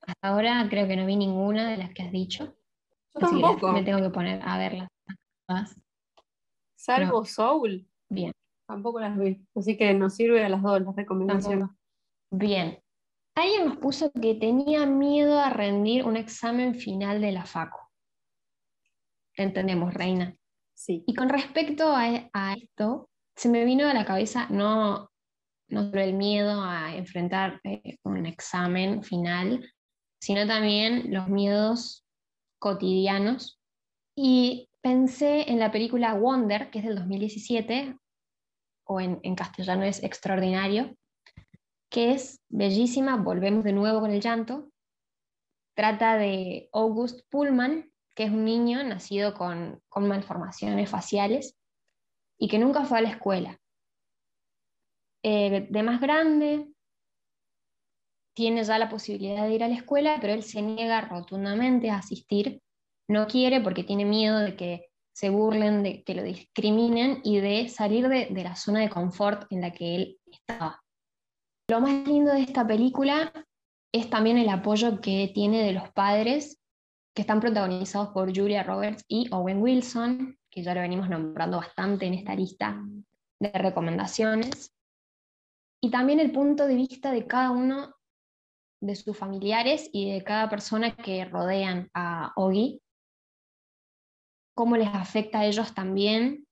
Hasta 0.01 0.27
ahora 0.27 0.65
creo 0.69 0.87
que 0.87 0.95
no 0.95 1.05
vi 1.05 1.15
ninguna 1.15 1.69
de 1.69 1.77
las 1.77 1.93
que 1.93 2.03
has 2.03 2.11
dicho. 2.11 2.55
Yo 3.13 3.19
tampoco. 3.19 3.71
me 3.71 3.83
tengo 3.83 4.01
que 4.01 4.09
poner 4.09 4.41
a 4.43 4.57
verlas. 4.57 4.89
Salvo 6.75 7.25
Soul. 7.25 7.85
Bien. 8.09 8.31
Tampoco 8.71 9.01
las 9.01 9.17
vi. 9.17 9.45
Así 9.53 9.75
que 9.75 9.93
nos 9.93 10.15
sirve 10.15 10.45
a 10.45 10.47
las 10.47 10.61
dos 10.61 10.81
las 10.81 10.95
recomendaciones. 10.95 11.67
Bien. 12.31 12.79
Alguien 13.35 13.65
nos 13.65 13.77
puso 13.77 14.09
que 14.13 14.35
tenía 14.35 14.85
miedo 14.85 15.41
a 15.41 15.49
rendir 15.49 16.05
un 16.05 16.15
examen 16.15 16.73
final 16.75 17.19
de 17.19 17.33
la 17.33 17.43
FACO. 17.43 17.91
Entendemos, 19.35 19.93
Reina. 19.93 20.33
Sí. 20.73 21.03
Y 21.05 21.13
con 21.15 21.27
respecto 21.27 21.93
a, 21.93 22.53
esto, 22.53 23.09
se 23.35 23.49
me 23.49 23.65
vino 23.65 23.89
a 23.89 23.93
la 23.93 24.05
cabeza 24.05 24.47
no, 24.49 25.11
no 25.67 25.89
solo 25.89 26.01
el 26.01 26.13
miedo 26.13 26.63
a 26.63 26.95
enfrentar 26.95 27.59
eh, 27.65 27.97
un 28.03 28.25
examen 28.25 29.03
final, 29.03 29.69
sino 30.21 30.47
también 30.47 31.13
los 31.13 31.27
miedos 31.27 32.05
cotidianos. 32.57 33.59
Y 34.15 34.69
pensé 34.81 35.51
en 35.51 35.59
la 35.59 35.73
película 35.73 36.13
Wonder, 36.13 36.71
que 36.71 36.79
es 36.79 36.85
del 36.85 36.95
2017, 36.95 37.97
o 38.91 38.99
en, 38.99 39.35
castellano 39.35 39.83
es 39.83 40.03
Extraordinario, 40.03 40.95
que 41.89 42.11
es 42.11 42.41
bellísima, 42.49 43.15
volvemos 43.15 43.63
de 43.63 43.71
nuevo 43.71 44.01
con 44.01 44.11
el 44.11 44.21
llanto. 44.21 44.69
Trata 45.75 46.17
de 46.17 46.69
August 46.73 47.21
Pullman, 47.29 47.89
que 48.15 48.25
es 48.25 48.31
un 48.31 48.43
niño 48.43 48.83
nacido 48.83 49.33
con, 49.33 49.81
con 49.87 50.07
malformaciones 50.07 50.89
faciales 50.89 51.57
y 52.37 52.49
que 52.49 52.59
nunca 52.59 52.83
fue 52.83 52.97
a 52.97 53.01
la 53.01 53.09
escuela. 53.09 53.57
Eh, 55.23 55.67
de 55.69 55.83
más 55.83 56.01
grande, 56.01 56.67
tiene 58.33 58.63
ya 58.63 58.77
la 58.77 58.89
posibilidad 58.89 59.47
de 59.47 59.53
ir 59.53 59.63
a 59.63 59.69
la 59.69 59.75
escuela, 59.75 60.17
pero 60.19 60.33
él 60.33 60.43
se 60.43 60.61
niega 60.61 60.99
rotundamente 61.01 61.89
a 61.89 61.97
asistir. 61.97 62.61
No 63.07 63.27
quiere 63.27 63.61
porque 63.61 63.83
tiene 63.83 64.03
miedo 64.03 64.39
de 64.39 64.55
que 64.55 64.90
se 65.13 65.29
burlen, 65.29 65.83
de 65.83 66.03
que 66.03 66.15
lo 66.15 66.23
discriminen 66.23 67.21
y 67.23 67.39
de 67.39 67.69
salir 67.69 68.07
de, 68.07 68.29
la 68.43 68.55
zona 68.55 68.79
de 68.79 68.89
confort 68.89 69.51
en 69.51 69.61
la 69.61 69.71
que 69.71 69.95
él 69.95 70.19
estaba. 70.25 70.81
Lo 71.69 71.81
más 71.81 72.07
lindo 72.07 72.33
de 72.33 72.41
esta 72.41 72.65
película 72.65 73.31
es 73.93 74.09
también 74.09 74.37
el 74.37 74.49
apoyo 74.49 75.01
que 75.01 75.31
tiene 75.33 75.63
de 75.63 75.73
los 75.73 75.89
padres, 75.91 76.59
que 77.13 77.21
están 77.21 77.39
protagonizados 77.39 78.09
por 78.09 78.35
Julia 78.35 78.63
Roberts 78.63 79.03
y 79.07 79.27
Owen 79.31 79.61
Wilson, 79.61 80.37
que 80.49 80.63
ya 80.63 80.73
lo 80.73 80.81
venimos 80.81 81.09
nombrando 81.09 81.57
bastante 81.57 82.05
en 82.05 82.13
esta 82.13 82.35
lista 82.35 82.81
de 83.39 83.51
recomendaciones. 83.51 84.73
Y 85.81 85.89
también 85.89 86.19
el 86.19 86.31
punto 86.31 86.67
de 86.67 86.75
vista 86.75 87.11
de 87.11 87.25
cada 87.25 87.51
uno 87.51 87.95
de 88.81 88.95
sus 88.95 89.17
familiares 89.17 89.89
y 89.91 90.11
de 90.11 90.23
cada 90.23 90.49
persona 90.49 90.95
que 90.95 91.25
rodean 91.25 91.89
a 91.93 92.33
Ogi, 92.35 92.81
cómo 94.55 94.77
les 94.77 94.89
afecta 94.89 95.39
a 95.39 95.45
ellos 95.45 95.73
también 95.73 96.47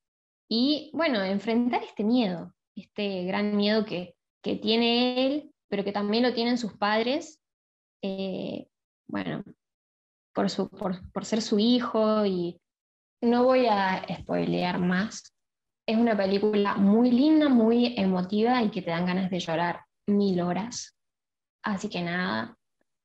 y, 0.49 0.89
bueno, 0.93 1.21
enfrentar 1.21 1.83
este 1.83 2.03
miedo, 2.03 2.53
este 2.75 3.25
gran 3.25 3.55
miedo 3.55 3.85
que, 3.85 4.15
que 4.43 4.55
tiene 4.55 5.25
él, 5.25 5.51
pero 5.69 5.83
que 5.83 5.91
también 5.91 6.23
lo 6.23 6.33
tienen 6.33 6.57
sus 6.57 6.73
padres, 6.73 7.39
eh, 8.01 8.67
bueno, 9.07 9.43
por, 10.33 10.49
su, 10.49 10.69
por, 10.69 11.12
por 11.12 11.25
ser 11.25 11.41
su 11.41 11.59
hijo 11.59 12.25
y 12.25 12.59
no 13.21 13.43
voy 13.43 13.67
a 13.67 14.05
spoilear 14.21 14.79
más. 14.79 15.33
Es 15.88 15.97
una 15.97 16.15
película 16.15 16.75
muy 16.75 17.12
linda, 17.12 17.49
muy 17.49 17.95
emotiva 17.97 18.63
y 18.63 18.69
que 18.69 18.81
te 18.81 18.91
dan 18.91 19.05
ganas 19.05 19.29
de 19.29 19.39
llorar 19.39 19.85
mil 20.07 20.41
horas. 20.41 20.95
Así 21.63 21.89
que 21.89 22.01
nada, 22.01 22.57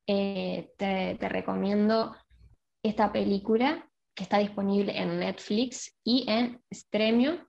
eh, 0.06 0.72
te, 0.76 1.16
recomiendo 1.28 2.14
esta 2.82 3.10
película 3.10 3.88
que 4.14 4.22
está 4.22 4.38
disponible 4.38 4.96
en 4.96 5.18
Netflix 5.18 5.96
y 6.04 6.24
en 6.28 6.62
Stremio. 6.72 7.48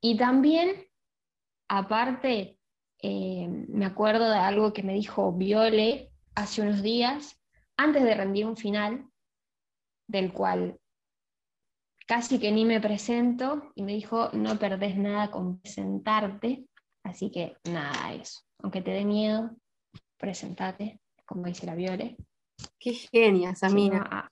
Y 0.00 0.16
también, 0.16 0.86
aparte, 1.68 2.58
eh, 3.02 3.48
me 3.48 3.86
acuerdo 3.86 4.30
de 4.30 4.38
algo 4.38 4.72
que 4.72 4.82
me 4.82 4.94
dijo 4.94 5.32
Viole 5.32 6.10
hace 6.34 6.62
unos 6.62 6.82
días, 6.82 7.40
antes 7.76 8.02
de 8.02 8.14
rendir 8.14 8.46
un 8.46 8.56
final, 8.56 9.06
del 10.08 10.32
cual 10.32 10.78
casi 12.06 12.38
que 12.38 12.52
ni 12.52 12.64
me 12.64 12.80
presento, 12.80 13.72
y 13.74 13.82
me 13.82 13.92
dijo, 13.92 14.30
no 14.32 14.58
perdés 14.58 14.96
nada 14.96 15.30
con 15.30 15.58
presentarte, 15.60 16.66
así 17.02 17.30
que 17.30 17.56
nada, 17.64 18.14
eso. 18.14 18.40
Aunque 18.62 18.80
te 18.80 18.92
dé 18.92 19.04
miedo, 19.04 19.50
presentate, 20.16 21.00
como 21.26 21.46
dice 21.46 21.66
la 21.66 21.74
Viole. 21.74 22.16
Qué 22.78 22.94
genia, 22.94 23.54
Samina. 23.54 24.30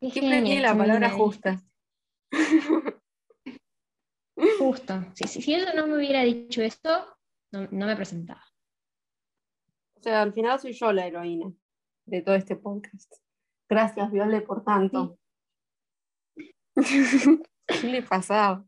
Qué, 0.00 0.10
genia, 0.10 0.60
la 0.60 0.76
palabra 0.76 1.10
justa. 1.10 1.62
Justo. 4.58 4.94
Si, 5.14 5.26
si, 5.28 5.42
si 5.42 5.56
no 5.74 5.86
me 5.86 5.96
hubiera 5.96 6.22
dicho 6.22 6.62
esto, 6.62 7.16
no, 7.52 7.68
me 7.70 7.96
presentaba. 7.96 8.44
O 9.94 10.02
sea, 10.02 10.22
al 10.22 10.32
final 10.32 10.60
soy 10.60 10.72
yo 10.72 10.92
la 10.92 11.06
heroína 11.06 11.52
de 12.04 12.22
todo 12.22 12.34
este 12.34 12.56
podcast. 12.56 13.12
Gracias, 13.68 14.10
Viole, 14.12 14.42
por 14.42 14.62
tanto. 14.62 15.18
¿Qué 16.76 17.86
le 17.86 18.02
pasaba? 18.02 18.64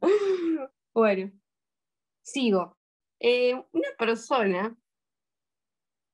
Bueno, 0.95 1.31
sigo. 2.23 2.77
Eh, 3.21 3.55
una 3.73 3.89
persona 3.99 4.77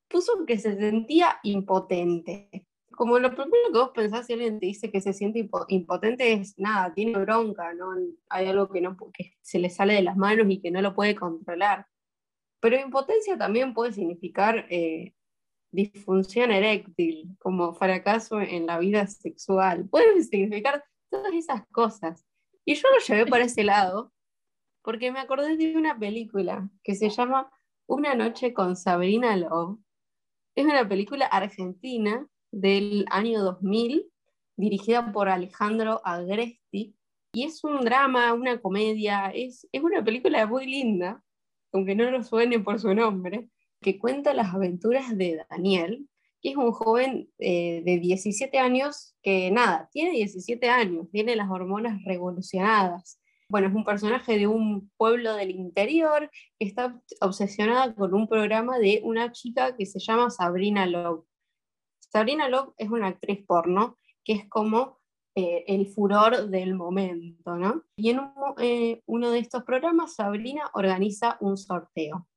puso 0.08 0.44
que 0.44 0.58
se 0.58 0.76
sentía 0.76 1.38
impotente. 1.44 2.66
Como 2.96 3.18
lo 3.18 3.30
primero 3.30 3.72
que 3.72 3.78
vos 3.78 3.90
pensás 3.94 4.26
si 4.26 4.34
alguien 4.34 4.60
te 4.60 4.66
dice 4.66 4.90
que 4.90 5.00
se 5.00 5.12
siente 5.12 5.48
impotente 5.68 6.32
es 6.32 6.58
nada, 6.58 6.94
tiene 6.94 7.18
bronca, 7.18 7.74
¿no? 7.74 7.90
Hay 8.28 8.46
algo 8.46 8.68
que, 8.68 8.80
no, 8.80 8.96
que 9.12 9.34
se 9.42 9.58
le 9.58 9.70
sale 9.70 9.94
de 9.94 10.02
las 10.02 10.16
manos 10.16 10.46
y 10.48 10.60
que 10.60 10.70
no 10.70 10.80
lo 10.82 10.94
puede 10.94 11.14
controlar. 11.14 11.86
Pero 12.60 12.78
impotencia 12.78 13.36
también 13.36 13.74
puede 13.74 13.92
significar 13.92 14.66
eh, 14.70 15.12
disfunción 15.70 16.50
eréctil, 16.50 17.36
como 17.38 17.74
fracaso 17.74 18.40
en 18.40 18.66
la 18.66 18.78
vida 18.78 19.06
sexual. 19.06 19.88
Puede 19.90 20.22
significar 20.22 20.84
todas 21.10 21.34
esas 21.34 21.66
cosas. 21.72 22.24
Y 22.64 22.74
yo 22.74 22.88
lo 22.88 22.98
llevé 23.04 23.26
para 23.26 23.44
ese 23.44 23.64
lado 23.64 24.12
porque 24.82 25.10
me 25.10 25.20
acordé 25.20 25.56
de 25.56 25.76
una 25.76 25.98
película 25.98 26.68
que 26.82 26.94
se 26.94 27.10
llama 27.10 27.50
Una 27.86 28.14
noche 28.14 28.52
con 28.52 28.76
Sabrina 28.76 29.36
Love, 29.36 29.78
es 30.54 30.64
una 30.64 30.88
película 30.88 31.26
argentina 31.26 32.28
del 32.60 33.04
año 33.10 33.42
2000, 33.42 34.06
dirigida 34.56 35.12
por 35.12 35.28
Alejandro 35.28 36.00
Agresti, 36.04 36.94
y 37.32 37.42
es 37.42 37.64
un 37.64 37.80
drama, 37.80 38.32
una 38.32 38.60
comedia, 38.60 39.30
es, 39.34 39.66
es 39.72 39.82
una 39.82 40.04
película 40.04 40.46
muy 40.46 40.66
linda, 40.66 41.22
aunque 41.72 41.94
no 41.96 42.10
lo 42.10 42.22
suene 42.22 42.60
por 42.60 42.78
su 42.78 42.94
nombre, 42.94 43.48
que 43.80 43.98
cuenta 43.98 44.32
las 44.34 44.54
aventuras 44.54 45.16
de 45.16 45.44
Daniel, 45.50 46.08
que 46.40 46.50
es 46.50 46.56
un 46.56 46.72
joven 46.72 47.28
eh, 47.38 47.82
de 47.84 47.98
17 47.98 48.58
años 48.58 49.16
que 49.22 49.50
nada, 49.50 49.88
tiene 49.92 50.12
17 50.12 50.68
años, 50.68 51.10
tiene 51.10 51.34
las 51.34 51.50
hormonas 51.50 52.02
revolucionadas, 52.04 53.18
bueno, 53.48 53.68
es 53.68 53.74
un 53.74 53.84
personaje 53.84 54.38
de 54.38 54.46
un 54.46 54.90
pueblo 54.96 55.34
del 55.34 55.50
interior 55.50 56.30
que 56.58 56.66
está 56.66 57.00
obsesionada 57.20 57.94
con 57.94 58.14
un 58.14 58.26
programa 58.26 58.78
de 58.78 59.00
una 59.04 59.32
chica 59.32 59.76
que 59.76 59.86
se 59.86 59.98
llama 59.98 60.30
Sabrina 60.30 60.86
Love. 60.86 61.24
Sabrina 62.14 62.48
Love 62.48 62.72
es 62.78 62.90
una 62.90 63.08
actriz 63.08 63.44
porno 63.44 63.98
que 64.22 64.34
es 64.34 64.48
como 64.48 65.00
eh, 65.34 65.64
el 65.66 65.88
furor 65.88 66.48
del 66.48 66.76
momento, 66.76 67.56
¿no? 67.56 67.82
Y 67.96 68.10
en 68.10 68.20
eh, 68.58 69.02
uno 69.06 69.32
de 69.32 69.40
estos 69.40 69.64
programas, 69.64 70.14
Sabrina 70.14 70.70
organiza 70.74 71.36
un 71.40 71.56
sorteo 71.56 72.28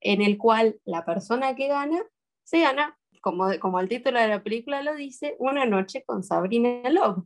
en 0.00 0.22
el 0.22 0.38
cual 0.38 0.80
la 0.86 1.04
persona 1.04 1.54
que 1.54 1.68
gana 1.68 2.02
se 2.42 2.60
gana, 2.60 2.98
como, 3.20 3.50
como 3.60 3.80
el 3.80 3.88
título 3.90 4.18
de 4.18 4.28
la 4.28 4.42
película 4.42 4.82
lo 4.82 4.94
dice, 4.94 5.36
una 5.38 5.66
noche 5.66 6.04
con 6.06 6.22
Sabrina 6.22 6.88
Love 6.88 7.22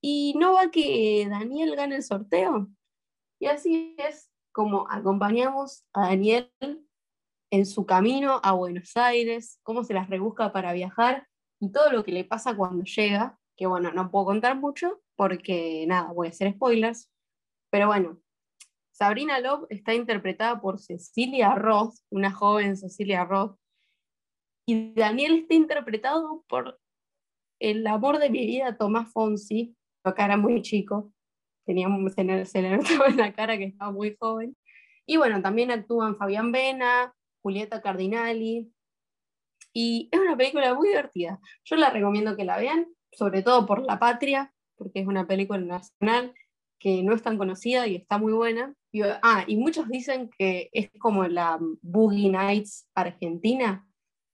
y 0.00 0.34
no 0.38 0.52
va 0.52 0.70
que 0.70 1.26
Daniel 1.28 1.74
gane 1.74 1.96
el 1.96 2.04
sorteo. 2.04 2.68
Y 3.40 3.46
así 3.46 3.96
es 3.98 4.30
como 4.52 4.88
acompañamos 4.88 5.84
a 5.92 6.02
Daniel 6.02 6.52
en 7.50 7.66
su 7.66 7.86
camino 7.86 8.40
a 8.42 8.52
Buenos 8.52 8.96
Aires, 8.96 9.60
cómo 9.62 9.84
se 9.84 9.94
las 9.94 10.08
rebusca 10.08 10.52
para 10.52 10.72
viajar 10.72 11.26
y 11.60 11.72
todo 11.72 11.90
lo 11.90 12.04
que 12.04 12.12
le 12.12 12.24
pasa 12.24 12.56
cuando 12.56 12.84
llega, 12.84 13.38
que 13.56 13.66
bueno, 13.66 13.92
no 13.92 14.10
puedo 14.10 14.26
contar 14.26 14.56
mucho 14.56 15.00
porque 15.16 15.84
nada, 15.88 16.12
voy 16.12 16.28
a 16.28 16.30
hacer 16.30 16.52
spoilers, 16.52 17.10
pero 17.70 17.88
bueno, 17.88 18.20
Sabrina 18.92 19.40
Love 19.40 19.66
está 19.70 19.94
interpretada 19.94 20.60
por 20.60 20.78
Cecilia 20.78 21.54
Roth, 21.54 21.94
una 22.10 22.30
joven 22.30 22.76
Cecilia 22.76 23.24
Roth, 23.24 23.56
y 24.66 24.92
Daniel 24.92 25.38
está 25.38 25.54
interpretado 25.54 26.44
por 26.48 26.78
el 27.60 27.86
amor 27.86 28.18
de 28.18 28.30
mi 28.30 28.46
vida, 28.46 28.76
Tomás 28.76 29.10
Fonsi, 29.12 29.74
lo 30.04 30.14
era 30.16 30.36
muy 30.36 30.62
chico, 30.62 31.12
tenía, 31.64 31.88
se, 32.44 32.62
le 32.62 32.74
en 33.06 33.16
la 33.16 33.32
cara 33.32 33.58
que 33.58 33.64
estaba 33.64 33.90
muy 33.90 34.16
joven. 34.18 34.56
Y 35.06 35.16
bueno, 35.16 35.40
también 35.42 35.70
actúan 35.70 36.16
Fabián 36.16 36.52
Vena, 36.52 37.14
Julieta 37.42 37.80
Cardinali. 37.82 38.72
Y 39.72 40.08
es 40.10 40.20
una 40.20 40.36
película 40.36 40.74
muy 40.74 40.88
divertida. 40.88 41.40
Yo 41.64 41.76
la 41.76 41.90
recomiendo 41.90 42.36
que 42.36 42.44
la 42.44 42.58
vean, 42.58 42.86
sobre 43.12 43.42
todo 43.42 43.66
por 43.66 43.84
La 43.84 43.98
Patria, 43.98 44.52
porque 44.76 45.00
es 45.00 45.06
una 45.06 45.26
película 45.26 45.60
nacional 45.60 46.34
que 46.78 47.02
no 47.02 47.14
es 47.14 47.22
tan 47.22 47.38
conocida 47.38 47.86
y 47.86 47.96
está 47.96 48.18
muy 48.18 48.32
buena. 48.32 48.74
Y, 48.92 49.02
ah, 49.02 49.44
y 49.46 49.56
muchos 49.56 49.88
dicen 49.88 50.30
que 50.38 50.70
es 50.72 50.90
como 50.98 51.26
la 51.26 51.58
Boogie 51.82 52.30
Nights 52.30 52.88
Argentina. 52.94 53.86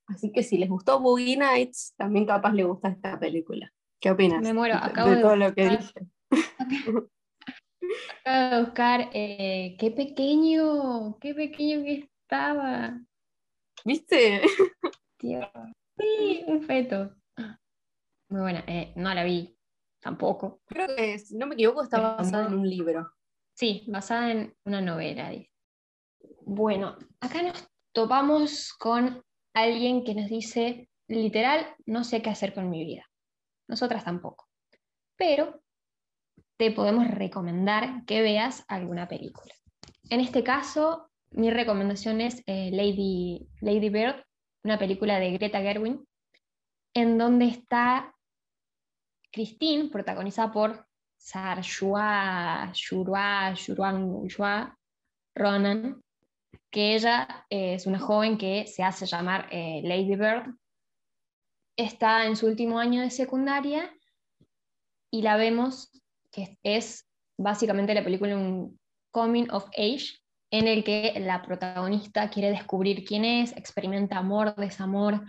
Así 0.06 0.30
que 0.30 0.42
si 0.42 0.58
les 0.58 0.68
gustó 0.68 1.00
Boogie 1.00 1.36
Nights, 1.36 1.94
también 1.96 2.26
capaz 2.26 2.52
les 2.52 2.66
gusta 2.66 2.88
esta 2.88 3.18
película. 3.18 3.72
¿Qué 4.00 4.10
opinas? 4.10 4.42
Me 4.42 4.52
muero, 4.52 4.74
acabo 4.74 5.10
de, 5.10 5.16
todo 5.22 5.36
lo 5.36 5.54
que 5.54 5.70
dije. 5.70 6.06
Acabo 8.24 8.56
de 8.56 8.62
buscar, 8.64 9.10
eh, 9.12 9.76
qué 9.78 9.90
pequeño, 9.90 11.18
qué 11.20 11.34
pequeño 11.34 11.84
que 11.84 12.10
estaba. 12.24 12.98
¿Viste? 13.84 14.42
Sí, 15.96 16.44
un 16.46 16.62
feto. 16.62 17.14
Muy 18.28 18.40
buena, 18.40 18.64
eh, 18.66 18.92
no 18.96 19.14
la 19.14 19.22
vi, 19.22 19.56
tampoco. 20.00 20.62
Creo 20.66 20.88
que, 20.96 21.18
si 21.18 21.36
no 21.36 21.46
me 21.46 21.54
equivoco, 21.54 21.82
estaba 21.82 22.16
basada 22.16 22.46
en 22.46 22.54
un 22.54 22.68
libro. 22.68 23.12
Sí, 23.54 23.84
basada 23.86 24.32
en 24.32 24.56
una 24.64 24.80
novela. 24.80 25.30
Bueno, 26.40 26.96
acá 27.20 27.42
nos 27.42 27.68
topamos 27.92 28.72
con 28.74 29.22
alguien 29.54 30.02
que 30.02 30.14
nos 30.14 30.28
dice, 30.28 30.88
literal, 31.08 31.76
no 31.86 32.02
sé 32.02 32.22
qué 32.22 32.30
hacer 32.30 32.54
con 32.54 32.70
mi 32.70 32.84
vida. 32.84 33.08
Nosotras 33.68 34.04
tampoco. 34.04 34.48
Pero 35.16 35.62
te 36.58 36.72
podemos 36.72 37.08
recomendar 37.08 38.04
que 38.04 38.20
veas 38.20 38.64
alguna 38.68 39.06
película. 39.06 39.54
En 40.10 40.20
este 40.20 40.42
caso, 40.42 41.10
mi 41.34 41.50
recomendación 41.50 42.20
es 42.20 42.42
eh, 42.46 42.70
Lady, 42.72 43.48
Lady 43.60 43.88
Bird, 43.88 44.24
una 44.62 44.78
película 44.78 45.18
de 45.18 45.32
Greta 45.32 45.60
Gerwig, 45.60 45.98
en 46.94 47.18
donde 47.18 47.46
está 47.46 48.14
Christine, 49.32 49.90
protagonizada 49.90 50.52
por 50.52 50.86
Shurua, 51.62 52.72
Shua 52.72 54.76
Ronan, 55.34 56.02
que 56.70 56.94
ella 56.94 57.46
es 57.50 57.86
una 57.86 57.98
joven 57.98 58.38
que 58.38 58.66
se 58.66 58.84
hace 58.84 59.06
llamar 59.06 59.48
eh, 59.50 59.80
Lady 59.82 60.14
Bird. 60.14 60.54
Está 61.76 62.26
en 62.26 62.36
su 62.36 62.46
último 62.46 62.78
año 62.78 63.02
de 63.02 63.10
secundaria 63.10 63.92
y 65.10 65.22
la 65.22 65.36
vemos 65.36 65.90
que 66.30 66.58
es 66.62 67.08
básicamente 67.36 67.94
la 67.94 68.04
película 68.04 68.36
un 68.36 68.78
coming 69.10 69.48
of 69.50 69.68
age 69.76 70.23
en 70.54 70.68
el 70.68 70.84
que 70.84 71.14
la 71.18 71.42
protagonista 71.42 72.30
quiere 72.30 72.50
descubrir 72.50 73.04
quién 73.04 73.24
es, 73.24 73.50
experimenta 73.56 74.18
amor, 74.18 74.54
desamor, 74.54 75.20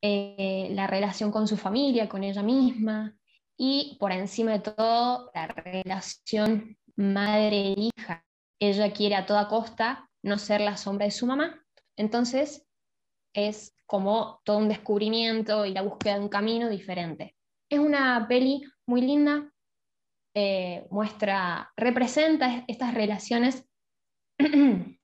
eh, 0.00 0.68
la 0.70 0.86
relación 0.86 1.30
con 1.30 1.46
su 1.46 1.58
familia, 1.58 2.08
con 2.08 2.24
ella 2.24 2.42
misma 2.42 3.14
y 3.58 3.98
por 4.00 4.10
encima 4.10 4.52
de 4.52 4.60
todo 4.60 5.30
la 5.34 5.48
relación 5.48 6.78
madre-hija. 6.96 8.24
Ella 8.58 8.90
quiere 8.94 9.16
a 9.16 9.26
toda 9.26 9.48
costa 9.48 10.08
no 10.22 10.38
ser 10.38 10.62
la 10.62 10.78
sombra 10.78 11.04
de 11.04 11.10
su 11.10 11.26
mamá, 11.26 11.62
entonces 11.94 12.66
es 13.34 13.76
como 13.84 14.40
todo 14.44 14.56
un 14.56 14.70
descubrimiento 14.70 15.66
y 15.66 15.72
la 15.74 15.82
búsqueda 15.82 16.14
de 16.14 16.20
un 16.20 16.30
camino 16.30 16.70
diferente. 16.70 17.36
Es 17.68 17.80
una 17.80 18.26
peli 18.26 18.62
muy 18.86 19.02
linda, 19.02 19.52
eh, 20.34 20.86
muestra, 20.90 21.70
representa 21.76 22.64
estas 22.66 22.94
relaciones 22.94 23.67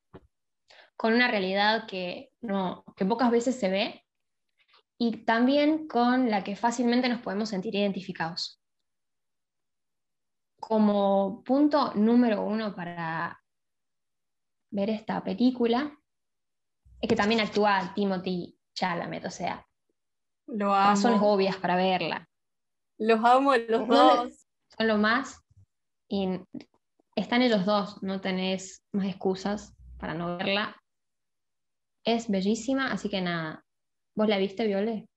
con 0.96 1.12
una 1.12 1.28
realidad 1.28 1.86
que, 1.86 2.32
no, 2.40 2.84
que 2.96 3.04
pocas 3.04 3.30
veces 3.30 3.58
se 3.58 3.68
ve 3.68 4.04
y 4.98 5.24
también 5.24 5.88
con 5.88 6.30
la 6.30 6.44
que 6.44 6.56
fácilmente 6.56 7.08
nos 7.08 7.20
podemos 7.20 7.48
sentir 7.48 7.74
identificados. 7.74 8.60
Como 10.60 11.42
punto 11.44 11.92
número 11.94 12.42
uno 12.42 12.74
para 12.74 13.42
ver 14.70 14.90
esta 14.90 15.22
película, 15.22 15.98
es 17.00 17.08
que 17.08 17.16
también 17.16 17.40
actúa 17.40 17.92
Timothy 17.94 18.58
Chalamet, 18.74 19.26
o 19.26 19.30
sea, 19.30 19.66
lo 20.46 20.74
razones 20.74 21.20
obvias 21.22 21.56
para 21.56 21.76
verla. 21.76 22.28
Los 22.98 23.24
amo 23.24 23.54
los 23.56 23.88
dos. 23.88 24.46
Son 24.76 24.88
lo 24.88 24.96
más. 24.96 25.40
Y 26.08 26.40
están 27.16 27.42
ellos 27.42 27.64
dos, 27.64 28.02
no 28.02 28.20
tenés 28.20 28.84
más 28.92 29.06
excusas 29.06 29.74
para 29.98 30.14
no 30.14 30.36
verla. 30.36 30.76
Es 32.04 32.28
bellísima, 32.28 32.92
así 32.92 33.08
que 33.08 33.20
nada. 33.20 33.64
¿Vos 34.16 34.28
la 34.28 34.38
viste, 34.38 34.66
Viole? 34.66 35.08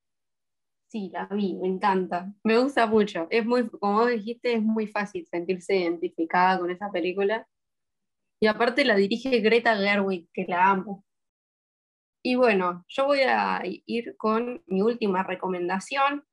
Sí, 0.88 1.10
la 1.12 1.26
vi, 1.26 1.56
me 1.56 1.68
encanta. 1.68 2.32
Me 2.44 2.58
gusta 2.58 2.88
mucho. 2.88 3.28
Es 3.30 3.46
muy, 3.46 3.70
como 3.70 4.00
vos 4.00 4.10
dijiste, 4.10 4.54
es 4.54 4.64
muy 4.64 4.88
fácil 4.88 5.26
sentirse 5.28 5.76
identificada 5.76 6.60
con 6.60 6.72
esa 6.72 6.90
película. 6.92 7.48
Y 8.40 8.48
aparte 8.48 8.86
la 8.86 8.96
dirige 8.96 9.40
Greta 9.42 9.76
Gerwig, 9.76 10.30
que 10.32 10.46
la 10.48 10.70
amo. 10.70 11.04
Y 12.24 12.36
bueno, 12.36 12.86
yo 12.88 13.06
voy 13.06 13.22
a 13.22 13.62
ir 13.64 14.16
con 14.18 14.64
mi 14.68 14.82
última 14.82 15.24
recomendación, 15.24 16.24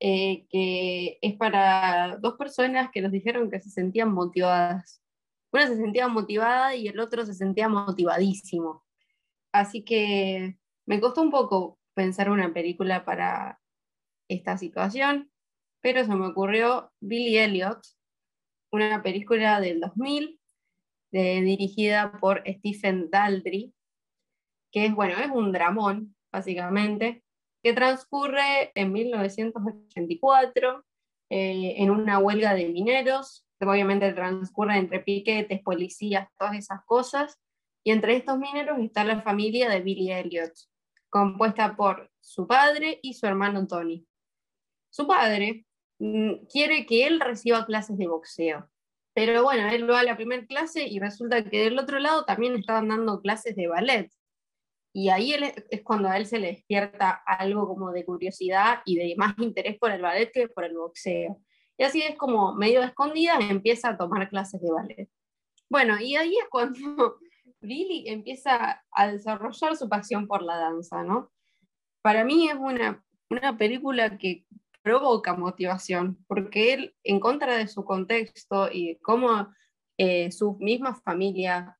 eh, 0.00 0.46
que 0.50 1.18
es 1.20 1.36
para 1.36 2.16
dos 2.20 2.34
personas 2.34 2.90
que 2.90 3.02
nos 3.02 3.12
dijeron 3.12 3.50
que 3.50 3.60
se 3.60 3.70
sentían 3.70 4.12
motivadas. 4.12 5.01
Una 5.52 5.66
se 5.66 5.76
sentía 5.76 6.08
motivada 6.08 6.74
y 6.74 6.88
el 6.88 6.98
otro 6.98 7.26
se 7.26 7.34
sentía 7.34 7.68
motivadísimo. 7.68 8.84
Así 9.52 9.84
que 9.84 10.58
me 10.86 11.00
costó 11.00 11.22
un 11.22 11.30
poco 11.30 11.78
pensar 11.94 12.30
una 12.30 12.52
película 12.52 13.04
para 13.04 13.60
esta 14.28 14.56
situación, 14.56 15.30
pero 15.80 16.04
se 16.04 16.14
me 16.14 16.26
ocurrió 16.26 16.90
Billy 17.00 17.38
Elliot, 17.38 17.80
una 18.70 19.02
película 19.02 19.60
del 19.60 19.80
2000 19.80 20.40
dirigida 21.12 22.18
por 22.20 22.42
Stephen 22.46 23.10
Daldry, 23.10 23.74
que 24.72 24.86
es, 24.86 24.94
bueno, 24.94 25.18
es 25.18 25.30
un 25.30 25.52
dramón, 25.52 26.16
básicamente, 26.32 27.22
que 27.62 27.74
transcurre 27.74 28.72
en 28.74 28.92
1984 28.92 30.84
eh, 31.30 31.74
en 31.78 31.90
una 31.90 32.18
huelga 32.18 32.54
de 32.54 32.68
mineros, 32.68 33.46
obviamente 33.70 34.12
transcurre 34.12 34.76
entre 34.76 35.00
piquetes, 35.00 35.60
policías, 35.62 36.28
todas 36.38 36.56
esas 36.56 36.84
cosas, 36.84 37.40
y 37.84 37.90
entre 37.90 38.16
estos 38.16 38.38
mineros 38.38 38.78
está 38.78 39.04
la 39.04 39.22
familia 39.22 39.68
de 39.68 39.80
Billy 39.80 40.12
Elliot, 40.12 40.52
compuesta 41.10 41.76
por 41.76 42.10
su 42.20 42.46
padre 42.46 42.98
y 43.02 43.14
su 43.14 43.26
hermano 43.26 43.66
Tony. 43.66 44.06
Su 44.90 45.06
padre 45.06 45.66
mm, 45.98 46.46
quiere 46.50 46.86
que 46.86 47.06
él 47.06 47.20
reciba 47.20 47.66
clases 47.66 47.98
de 47.98 48.06
boxeo, 48.06 48.70
pero 49.14 49.42
bueno, 49.42 49.68
él 49.68 49.90
va 49.90 50.00
a 50.00 50.04
la 50.04 50.16
primera 50.16 50.46
clase 50.46 50.86
y 50.86 50.98
resulta 50.98 51.44
que 51.44 51.64
del 51.64 51.78
otro 51.78 51.98
lado 51.98 52.24
también 52.24 52.56
estaban 52.56 52.88
dando 52.88 53.20
clases 53.20 53.56
de 53.56 53.68
ballet. 53.68 54.10
Y 54.94 55.08
ahí 55.08 55.34
es 55.70 55.82
cuando 55.82 56.08
a 56.08 56.18
él 56.18 56.26
se 56.26 56.38
le 56.38 56.48
despierta 56.48 57.22
algo 57.26 57.66
como 57.66 57.92
de 57.92 58.04
curiosidad 58.04 58.80
y 58.84 58.96
de 58.96 59.14
más 59.16 59.34
interés 59.38 59.78
por 59.78 59.90
el 59.90 60.02
ballet 60.02 60.30
que 60.32 60.48
por 60.48 60.64
el 60.64 60.76
boxeo. 60.76 61.40
Y 61.78 61.84
así 61.84 62.02
es 62.02 62.16
como 62.16 62.54
medio 62.54 62.82
escondida 62.82 63.38
empieza 63.40 63.90
a 63.90 63.96
tomar 63.96 64.28
clases 64.28 64.60
de 64.60 64.70
ballet. 64.70 65.08
Bueno, 65.68 65.98
y 66.00 66.16
ahí 66.16 66.36
es 66.36 66.48
cuando 66.50 66.78
Billy 67.60 68.08
empieza 68.08 68.84
a 68.90 69.08
desarrollar 69.08 69.76
su 69.76 69.88
pasión 69.88 70.26
por 70.26 70.42
la 70.42 70.56
danza, 70.56 71.02
¿no? 71.02 71.30
Para 72.02 72.24
mí 72.24 72.48
es 72.48 72.56
una, 72.56 73.02
una 73.30 73.56
película 73.56 74.18
que 74.18 74.44
provoca 74.82 75.34
motivación, 75.34 76.18
porque 76.26 76.74
él, 76.74 76.94
en 77.04 77.20
contra 77.20 77.56
de 77.56 77.68
su 77.68 77.84
contexto 77.84 78.68
y 78.70 78.96
cómo 78.96 79.48
eh, 79.96 80.32
su 80.32 80.56
misma 80.58 80.96
familia 80.96 81.78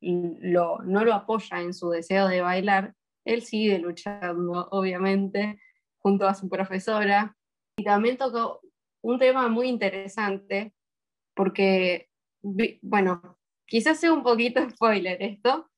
lo, 0.00 0.78
no 0.82 1.04
lo 1.04 1.14
apoya 1.14 1.60
en 1.60 1.72
su 1.72 1.90
deseo 1.90 2.28
de 2.28 2.42
bailar, 2.42 2.94
él 3.24 3.42
sigue 3.42 3.78
luchando, 3.78 4.68
obviamente, 4.70 5.58
junto 5.98 6.26
a 6.26 6.34
su 6.34 6.48
profesora. 6.48 7.36
Y 7.76 7.84
también 7.84 8.18
tocó 8.18 8.60
un 9.02 9.18
tema 9.18 9.48
muy 9.48 9.68
interesante, 9.68 10.74
porque, 11.34 12.08
bueno, 12.82 13.38
quizás 13.66 14.00
sea 14.00 14.12
un 14.12 14.22
poquito 14.22 14.60
spoiler 14.70 15.22
esto, 15.22 15.70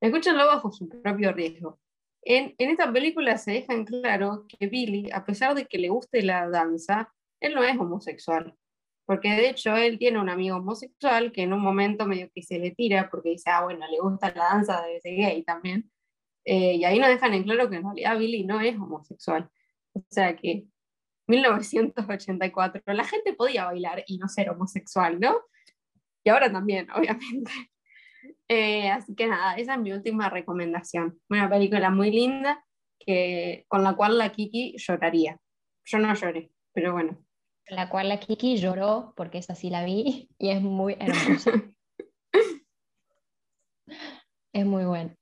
escúchenlo 0.00 0.46
bajo 0.46 0.70
su 0.72 0.88
propio 0.88 1.32
riesgo. 1.32 1.80
En, 2.24 2.54
en, 2.58 2.70
esta 2.70 2.92
película 2.92 3.36
se 3.38 3.52
deja 3.52 3.74
en 3.74 3.84
claro 3.84 4.46
que 4.46 4.66
Billy, 4.68 5.10
a 5.12 5.24
pesar 5.24 5.54
de 5.54 5.66
que 5.66 5.78
le 5.78 5.88
guste 5.88 6.22
la 6.22 6.48
danza, 6.48 7.12
él 7.40 7.54
no 7.54 7.64
es 7.64 7.76
homosexual 7.78 8.56
porque 9.12 9.30
de 9.30 9.50
hecho 9.50 9.76
él 9.76 9.98
tiene 9.98 10.20
un 10.20 10.28
amigo 10.28 10.56
homosexual 10.56 11.32
que 11.32 11.42
en 11.42 11.52
un 11.52 11.60
momento 11.60 12.06
medio 12.06 12.30
que 12.34 12.42
se 12.42 12.58
le 12.58 12.70
tira 12.70 13.08
porque 13.10 13.30
dice, 13.30 13.50
ah, 13.50 13.64
bueno, 13.64 13.86
le 13.90 13.98
gusta 13.98 14.32
la 14.34 14.44
danza, 14.44 14.82
de 14.82 14.96
ese 14.96 15.10
gay 15.10 15.42
también. 15.42 15.90
Eh, 16.44 16.76
y 16.76 16.84
ahí 16.84 16.98
nos 16.98 17.08
dejan 17.08 17.34
en 17.34 17.44
claro 17.44 17.68
que 17.68 17.76
en 17.76 17.82
realidad 17.84 18.18
Billy 18.18 18.44
no 18.44 18.60
es 18.60 18.74
homosexual. 18.76 19.50
O 19.94 20.02
sea 20.08 20.36
que 20.36 20.64
1984. 21.32 22.82
La 22.86 23.04
gente 23.04 23.32
podía 23.32 23.64
bailar 23.64 24.04
y 24.06 24.18
no 24.18 24.28
ser 24.28 24.50
homosexual, 24.50 25.18
¿no? 25.18 25.40
Y 26.24 26.30
ahora 26.30 26.52
también, 26.52 26.88
obviamente. 26.96 27.50
Eh, 28.48 28.90
así 28.90 29.14
que 29.14 29.26
nada, 29.26 29.54
esa 29.56 29.74
es 29.74 29.80
mi 29.80 29.92
última 29.92 30.28
recomendación. 30.28 31.18
Una 31.28 31.48
película 31.48 31.90
muy 31.90 32.10
linda 32.10 32.64
que, 32.98 33.64
con 33.68 33.82
la 33.82 33.94
cual 33.94 34.18
la 34.18 34.30
Kiki 34.30 34.76
lloraría. 34.76 35.38
Yo 35.84 35.98
no 35.98 36.14
lloré, 36.14 36.52
pero 36.72 36.92
bueno. 36.92 37.18
La 37.68 37.88
cual 37.88 38.08
la 38.08 38.20
Kiki 38.20 38.56
lloró, 38.56 39.14
porque 39.16 39.38
esa 39.38 39.54
sí 39.54 39.70
la 39.70 39.84
vi, 39.84 40.28
y 40.38 40.50
es 40.50 40.60
muy 40.60 40.96
hermosa. 40.98 41.50
es 44.52 44.66
muy 44.66 44.84
bueno. 44.84 45.16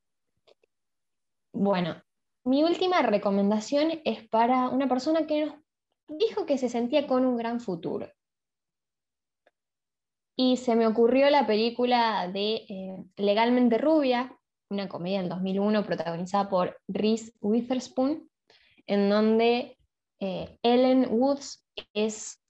Bueno, 1.52 2.02
mi 2.44 2.62
última 2.64 3.02
recomendación 3.02 4.00
es 4.04 4.26
para 4.28 4.68
una 4.68 4.88
persona 4.88 5.26
que 5.26 5.44
nos 5.46 5.54
dijo 6.10 6.44
que 6.44 6.58
se 6.58 6.68
sentía 6.68 7.06
con 7.06 7.24
un 7.24 7.36
gran 7.36 7.60
futuro. 7.60 8.10
Y 10.36 10.56
se 10.56 10.74
me 10.74 10.86
ocurrió 10.86 11.28
la 11.30 11.46
película 11.46 12.28
de 12.28 12.54
eh, 12.68 13.04
Legalmente 13.16 13.78
Rubia, 13.78 14.36
una 14.70 14.88
comedia 14.88 15.20
del 15.20 15.28
2001 15.28 15.84
protagonizada 15.84 16.48
por 16.48 16.80
Reese 16.88 17.32
Witherspoon, 17.40 18.28
en 18.86 19.10
donde 19.10 19.76
eh, 20.18 20.58
Ellen 20.62 21.08
Woods 21.10 21.64
es 21.92 22.40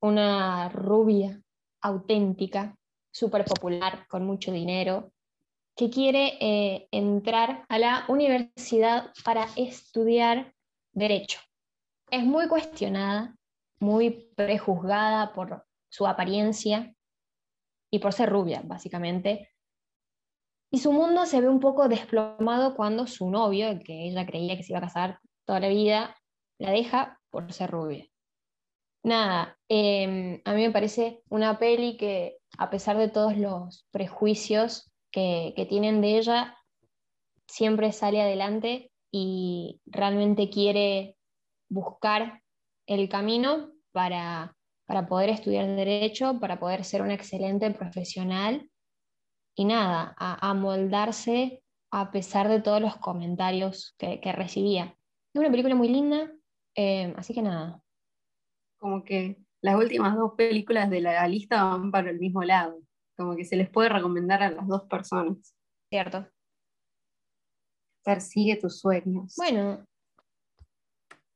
una 0.00 0.68
rubia 0.70 1.40
auténtica, 1.82 2.76
súper 3.12 3.44
popular, 3.44 4.06
con 4.08 4.24
mucho 4.24 4.50
dinero, 4.50 5.12
que 5.76 5.90
quiere 5.90 6.38
eh, 6.40 6.88
entrar 6.90 7.64
a 7.68 7.78
la 7.78 8.04
universidad 8.08 9.12
para 9.24 9.46
estudiar 9.56 10.54
derecho. 10.92 11.40
Es 12.10 12.24
muy 12.24 12.48
cuestionada, 12.48 13.36
muy 13.78 14.32
prejuzgada 14.34 15.32
por 15.32 15.64
su 15.88 16.06
apariencia 16.06 16.92
y 17.90 18.00
por 18.00 18.12
ser 18.12 18.30
rubia, 18.30 18.62
básicamente. 18.64 19.50
Y 20.72 20.78
su 20.78 20.92
mundo 20.92 21.26
se 21.26 21.40
ve 21.40 21.48
un 21.48 21.60
poco 21.60 21.88
desplomado 21.88 22.74
cuando 22.74 23.06
su 23.06 23.30
novio, 23.30 23.68
el 23.68 23.82
que 23.82 24.08
ella 24.08 24.26
creía 24.26 24.56
que 24.56 24.62
se 24.62 24.72
iba 24.72 24.78
a 24.78 24.82
casar 24.82 25.20
toda 25.44 25.60
la 25.60 25.68
vida, 25.68 26.16
la 26.58 26.70
deja 26.70 27.20
por 27.30 27.52
ser 27.52 27.70
rubia. 27.70 28.06
Nada, 29.02 29.56
em, 29.68 30.42
a 30.44 30.52
mí 30.52 30.62
me 30.62 30.72
parece 30.72 31.22
una 31.28 31.58
peli 31.58 31.96
que 31.96 32.38
a 32.58 32.70
pesar 32.70 32.98
de 32.98 33.08
todos 33.08 33.36
los 33.36 33.86
prejuicios 33.90 34.92
que, 35.10 35.54
que 35.56 35.64
tienen 35.64 36.00
de 36.00 36.18
ella, 36.18 36.56
siempre 37.46 37.92
sale 37.92 38.20
adelante 38.20 38.92
y 39.10 39.80
realmente 39.86 40.50
quiere 40.50 41.16
buscar 41.70 42.42
el 42.86 43.08
camino 43.08 43.72
para, 43.92 44.54
para 44.86 45.06
poder 45.06 45.30
estudiar 45.30 45.66
derecho, 45.66 46.38
para 46.40 46.58
poder 46.58 46.84
ser 46.84 47.02
una 47.02 47.14
excelente 47.14 47.70
profesional 47.70 48.68
y 49.56 49.64
nada, 49.64 50.14
a, 50.18 50.54
moldarse 50.54 51.62
a 51.92 52.10
pesar 52.10 52.48
de 52.48 52.60
todos 52.60 52.80
los 52.80 52.96
comentarios 52.96 53.94
que, 53.98 54.20
que 54.20 54.32
recibía. 54.32 54.96
Es 55.34 55.40
una 55.40 55.50
película 55.50 55.74
muy 55.74 55.88
linda, 55.88 56.30
eh, 56.76 57.12
así 57.16 57.34
que 57.34 57.42
nada. 57.42 57.82
Como 58.78 59.04
que 59.04 59.38
las 59.60 59.76
últimas 59.76 60.16
dos 60.16 60.32
películas 60.36 60.88
de 60.88 61.00
la 61.00 61.26
lista 61.28 61.64
van 61.64 61.90
para 61.90 62.10
el 62.10 62.18
mismo 62.18 62.42
lado. 62.42 62.80
Como 63.16 63.36
que 63.36 63.44
se 63.44 63.56
les 63.56 63.68
puede 63.68 63.90
recomendar 63.90 64.42
a 64.42 64.50
las 64.50 64.66
dos 64.66 64.84
personas. 64.84 65.54
Cierto. 65.90 66.26
Persigue 68.02 68.56
tus 68.56 68.80
sueños. 68.80 69.34
Bueno. 69.36 69.84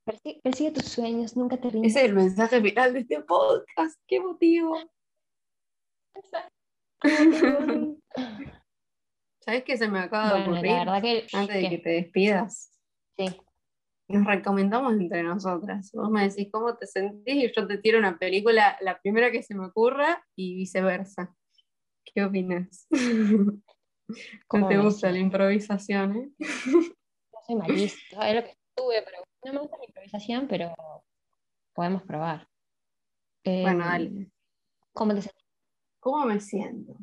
Persigue, 0.05 0.71
tus 0.73 0.85
sueños, 0.85 1.37
nunca 1.37 1.57
te 1.57 1.71
rindas. 1.71 1.91
Ese 1.91 2.01
es 2.01 2.07
el 2.07 2.15
mensaje 2.15 2.61
final 2.61 2.93
de 2.93 3.01
este 3.01 3.23
podcast. 3.23 4.01
¡Qué 4.07 4.21
motivo! 4.21 4.79
¿Sabes 9.41 9.65
qué 9.65 9.77
se 9.77 9.89
me 9.89 9.99
acaba 10.01 10.35
de 10.35 10.43
ocurrir? 10.43 10.71
Antes 10.73 11.33
de 11.33 11.69
que 11.69 11.79
te 11.79 11.91
despidas. 11.91 12.71
Sí 13.19 13.27
nos 14.09 14.27
recomendamos 14.27 14.93
entre 14.95 15.23
nosotras. 15.23 15.91
Vos 15.93 16.11
me 16.11 16.29
decís 16.29 16.49
cómo 16.53 16.77
te 16.77 16.87
sentís 16.87 17.35
y 17.35 17.53
yo 17.53 17.67
te 17.67 17.79
tiro 17.79 17.99
una 17.99 18.19
película, 18.19 18.77
la 18.81 19.01
primera 19.01 19.31
que 19.31 19.43
se 19.43 19.55
me 19.55 19.67
ocurra 19.67 20.25
y 20.37 20.55
viceversa. 20.55 21.35
¿Qué 22.05 22.23
opinas? 22.23 22.87
¿Cómo 24.47 24.69
te 24.69 24.77
gusta 24.77 25.11
la 25.11 25.19
improvisación? 25.19 26.17
¿eh? 26.17 26.31
No 26.39 27.41
soy 27.47 27.57
malista, 27.57 28.29
es 28.29 28.35
lo 28.37 28.45
que 28.45 28.51
estuve, 28.51 29.03
pero 29.03 29.25
no 29.45 29.53
me 29.53 29.59
gusta 29.61 29.79
la 29.79 29.85
improvisación, 29.85 30.49
pero 30.49 30.75
podemos 31.73 32.03
probar. 32.03 32.49
bueno, 33.45 33.85
dale. 33.85 34.07
Em, 34.07 34.31
¿Cómo 34.93 35.15
te 35.15 35.23
sentís? 35.23 35.45
¿Cómo 36.01 36.25
me 36.27 36.41
siento? 36.41 36.97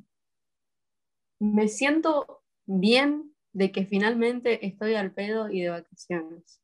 Me 1.40 1.68
siento 1.68 2.44
bien 2.66 3.36
de 3.54 3.72
que 3.72 3.86
finalmente 3.86 4.66
estoy 4.66 4.96
al 4.96 5.12
pedo 5.12 5.50
y 5.50 5.62
de 5.62 5.70
vacaciones 5.70 6.62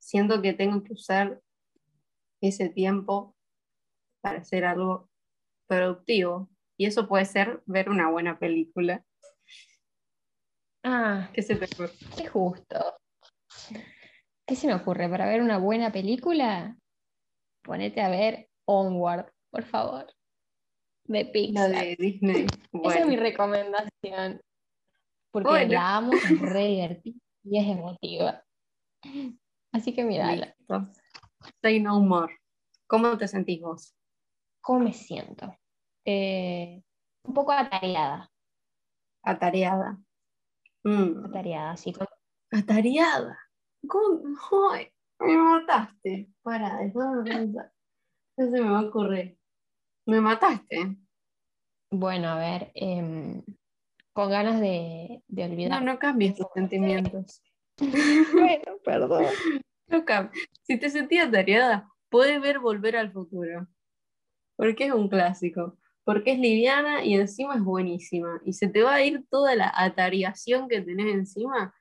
siento 0.00 0.42
que 0.42 0.52
tengo 0.52 0.82
que 0.82 0.94
usar 0.94 1.40
ese 2.40 2.68
tiempo 2.68 3.36
para 4.20 4.40
hacer 4.40 4.64
algo 4.64 5.08
productivo. 5.68 6.50
Y 6.76 6.86
eso 6.86 7.06
puede 7.06 7.26
ser 7.26 7.62
ver 7.66 7.88
una 7.88 8.10
buena 8.10 8.38
película. 8.38 9.04
Ah, 10.82 11.30
¿qué 11.32 11.42
se 11.42 11.54
te? 11.54 11.68
Qué 12.16 12.26
justo. 12.26 12.96
¿Qué 14.50 14.56
se 14.56 14.66
me 14.66 14.74
ocurre? 14.74 15.08
Para 15.08 15.28
ver 15.28 15.42
una 15.42 15.58
buena 15.58 15.92
película, 15.92 16.76
ponete 17.62 18.00
a 18.00 18.08
ver 18.08 18.48
Onward, 18.64 19.30
por 19.48 19.62
favor. 19.62 20.12
De 21.04 21.24
Pixar. 21.24 21.70
La 21.70 21.78
de 21.82 21.94
Disney. 21.94 22.46
Esa 22.84 22.98
es 22.98 23.06
mi 23.06 23.14
recomendación. 23.14 24.40
Porque 25.30 25.68
la 25.68 25.98
amo, 25.98 26.14
es 26.14 26.40
re 26.40 26.66
divertida 26.66 27.16
y 27.44 27.58
es 27.60 27.68
emotiva. 27.68 28.44
Así 29.70 29.94
que 29.94 30.02
mira. 30.02 30.56
Say 31.62 31.78
no 31.78 32.00
more. 32.00 32.36
¿Cómo 32.88 33.16
te 33.16 33.28
sentís 33.28 33.60
vos? 33.60 33.94
¿Cómo 34.60 34.80
me 34.80 34.92
siento? 34.92 35.56
Eh, 36.04 36.82
un 37.22 37.34
poco 37.34 37.52
atareada. 37.52 38.28
Atareada. 39.22 39.96
Mm. 40.82 41.26
Atareada, 41.26 41.76
sí. 41.76 41.94
Atareada. 42.50 43.38
¿Cómo? 43.86 44.22
me 45.20 45.36
mataste. 45.36 46.28
Para, 46.42 46.78
después 46.78 47.06
me 47.24 47.46
No 47.46 47.64
se 48.36 48.62
me 48.62 48.70
va 48.70 48.80
a 48.80 48.86
ocurrir. 48.86 49.38
Me 50.06 50.20
mataste. 50.20 50.96
Bueno, 51.90 52.28
a 52.28 52.38
ver. 52.38 52.70
Em, 52.74 53.42
con 54.12 54.30
ganas 54.30 54.60
de, 54.60 55.22
de 55.28 55.44
olvidar. 55.44 55.82
No, 55.82 55.92
no 55.92 55.98
cambies 55.98 56.34
tus 56.34 56.46
sentimientos. 56.54 57.42
bueno, 58.32 58.78
perdón. 58.84 59.26
Si 60.62 60.78
te 60.78 60.90
sentías 60.90 61.30
tareada, 61.30 61.88
puedes 62.08 62.40
ver 62.40 62.60
Volver 62.60 62.96
al 62.96 63.12
Futuro. 63.12 63.66
Porque 64.56 64.86
es 64.86 64.92
un 64.92 65.08
clásico. 65.08 65.78
Porque 66.04 66.32
es 66.32 66.38
liviana 66.38 67.04
y 67.04 67.14
encima 67.14 67.56
es 67.56 67.62
buenísima. 67.62 68.40
Y 68.44 68.52
se 68.52 68.68
te 68.68 68.82
va 68.82 68.94
a 68.94 69.02
ir 69.02 69.24
toda 69.30 69.54
la 69.54 69.72
atareación 69.74 70.68
que 70.68 70.80
tenés 70.80 71.14
encima. 71.14 71.74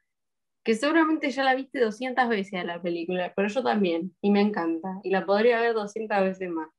Seguramente 0.75 1.31
ya 1.31 1.43
la 1.43 1.55
viste 1.55 1.79
200 1.79 2.27
veces 2.29 2.59
a 2.59 2.63
la 2.63 2.81
película, 2.81 3.33
pero 3.35 3.47
yo 3.47 3.63
también. 3.63 4.15
Y 4.21 4.31
me 4.31 4.41
encanta. 4.41 4.99
Y 5.03 5.09
la 5.11 5.25
podría 5.25 5.59
ver 5.59 5.73
200 5.73 6.21
veces 6.21 6.49
más. 6.49 6.69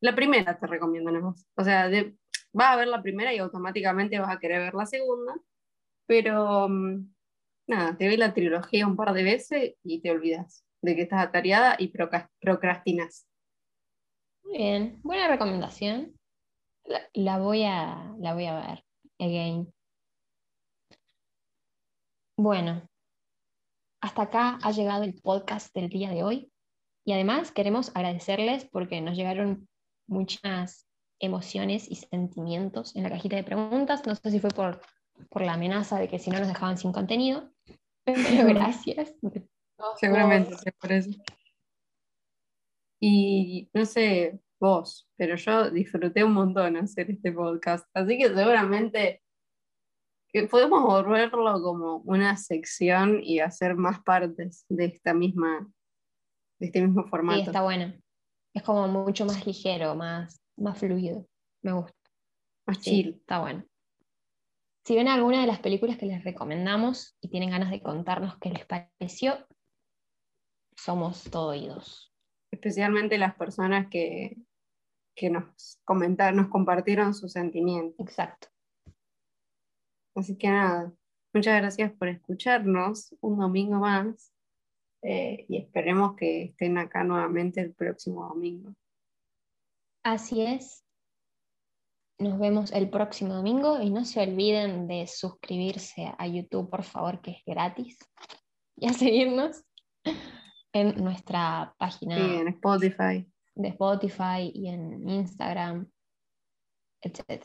La 0.00 0.14
primera 0.14 0.58
te 0.58 0.66
recomiendo 0.66 1.10
nada 1.10 1.24
más. 1.24 1.46
O 1.56 1.64
sea, 1.64 1.90
vas 2.52 2.72
a 2.72 2.76
ver 2.76 2.88
la 2.88 3.02
primera 3.02 3.32
y 3.32 3.38
automáticamente 3.38 4.18
vas 4.18 4.34
a 4.34 4.38
querer 4.38 4.60
ver 4.60 4.74
la 4.74 4.86
segunda. 4.86 5.34
Pero 6.06 6.68
mm, 6.68 7.14
nada, 7.68 7.96
te 7.96 8.08
ve 8.08 8.18
la 8.18 8.34
trilogía 8.34 8.86
un 8.86 8.96
par 8.96 9.12
de 9.14 9.22
veces 9.22 9.74
y 9.82 10.00
te 10.00 10.10
olvidas 10.10 10.64
de 10.82 10.94
que 10.94 11.02
estás 11.02 11.24
atareada 11.24 11.76
y 11.78 11.88
procrastinas. 12.40 13.26
Muy 14.44 14.58
bien, 14.58 15.00
buena 15.02 15.28
recomendación. 15.28 16.14
La, 17.14 17.38
voy, 17.38 17.64
a, 17.64 18.14
la 18.18 18.34
voy 18.34 18.44
a 18.44 18.56
ver 18.56 18.84
again. 19.18 19.73
Bueno, 22.36 22.88
hasta 24.00 24.22
acá 24.22 24.58
ha 24.62 24.70
llegado 24.72 25.04
el 25.04 25.14
podcast 25.14 25.74
del 25.74 25.88
día 25.88 26.10
de 26.10 26.22
hoy. 26.22 26.50
Y 27.06 27.12
además 27.12 27.52
queremos 27.52 27.90
agradecerles 27.94 28.64
porque 28.64 29.00
nos 29.00 29.16
llegaron 29.16 29.68
muchas 30.06 30.86
emociones 31.20 31.90
y 31.90 31.96
sentimientos 31.96 32.96
en 32.96 33.02
la 33.02 33.10
cajita 33.10 33.36
de 33.36 33.44
preguntas. 33.44 34.06
No 34.06 34.14
sé 34.14 34.30
si 34.30 34.40
fue 34.40 34.50
por 34.50 34.80
por 35.30 35.42
la 35.42 35.54
amenaza 35.54 35.98
de 35.98 36.08
que 36.08 36.18
si 36.18 36.30
no 36.30 36.38
nos 36.38 36.48
dejaban 36.48 36.78
sin 36.78 36.92
contenido. 36.92 37.50
Pero 38.04 38.46
gracias. 38.48 39.14
Seguramente, 39.96 40.56
por 40.80 40.92
eso. 40.92 41.10
Y 43.00 43.68
no 43.72 43.84
sé 43.84 44.40
vos, 44.60 45.10
pero 45.16 45.36
yo 45.36 45.70
disfruté 45.70 46.24
un 46.24 46.32
montón 46.32 46.76
hacer 46.76 47.10
este 47.10 47.32
podcast. 47.32 47.86
Así 47.92 48.16
que 48.16 48.28
seguramente 48.28 49.22
que 50.34 50.48
podemos 50.48 50.82
volverlo 50.82 51.62
como 51.62 51.98
una 51.98 52.36
sección 52.36 53.20
y 53.22 53.38
hacer 53.38 53.76
más 53.76 54.02
partes 54.02 54.64
de 54.68 54.86
esta 54.86 55.14
misma 55.14 55.70
de 56.58 56.66
este 56.66 56.82
mismo 56.82 57.04
Sí, 57.04 57.08
formato. 57.08 57.40
está 57.42 57.62
bueno. 57.62 57.94
Es 58.52 58.62
como 58.64 58.88
mucho 58.88 59.24
más 59.26 59.46
ligero, 59.46 59.94
más, 59.94 60.40
más 60.56 60.76
fluido. 60.78 61.26
Me 61.62 61.72
gusta. 61.72 61.96
Más 62.66 62.78
Sí, 62.78 62.82
chill. 62.82 63.14
está 63.20 63.38
bueno. 63.38 63.64
Si 64.84 64.96
ven 64.96 65.06
alguna 65.08 65.40
de 65.40 65.46
las 65.46 65.60
películas 65.60 65.98
que 65.98 66.06
les 66.06 66.24
recomendamos 66.24 67.16
y 67.20 67.28
tienen 67.28 67.50
ganas 67.50 67.70
de 67.70 67.80
contarnos 67.80 68.36
qué 68.38 68.50
les 68.50 68.66
pareció, 68.66 69.46
somos 70.76 71.22
todo 71.30 71.50
oídos. 71.50 72.12
Especialmente 72.52 73.18
las 73.18 73.34
personas 73.36 73.88
que, 73.88 74.36
que 75.16 75.30
nos 75.30 75.78
comentaron, 75.84 76.36
nos 76.36 76.48
compartieron 76.48 77.14
sus 77.14 77.32
sentimientos. 77.32 78.04
Exacto. 78.06 78.48
Así 80.14 80.36
que 80.36 80.48
nada, 80.48 80.92
muchas 81.32 81.60
gracias 81.60 81.92
por 81.92 82.08
escucharnos 82.08 83.14
un 83.20 83.38
domingo 83.38 83.78
más 83.78 84.32
eh, 85.02 85.44
y 85.48 85.58
esperemos 85.58 86.14
que 86.16 86.44
estén 86.44 86.78
acá 86.78 87.04
nuevamente 87.04 87.60
el 87.60 87.74
próximo 87.74 88.26
domingo. 88.28 88.74
Así 90.02 90.42
es. 90.42 90.84
Nos 92.18 92.38
vemos 92.38 92.70
el 92.72 92.88
próximo 92.90 93.34
domingo 93.34 93.80
y 93.80 93.90
no 93.90 94.04
se 94.04 94.20
olviden 94.22 94.86
de 94.86 95.06
suscribirse 95.06 96.12
a 96.16 96.26
YouTube, 96.28 96.70
por 96.70 96.84
favor, 96.84 97.20
que 97.20 97.32
es 97.32 97.42
gratis, 97.44 97.98
y 98.76 98.86
a 98.86 98.92
seguirnos 98.92 99.64
en 100.72 101.02
nuestra 101.02 101.74
página 101.78 102.16
Sí, 102.16 102.34
en 102.36 102.48
Spotify. 102.48 103.26
de 103.56 103.68
Spotify 103.68 104.50
y 104.54 104.68
en 104.68 105.08
Instagram, 105.08 105.90
etc. 107.02 107.44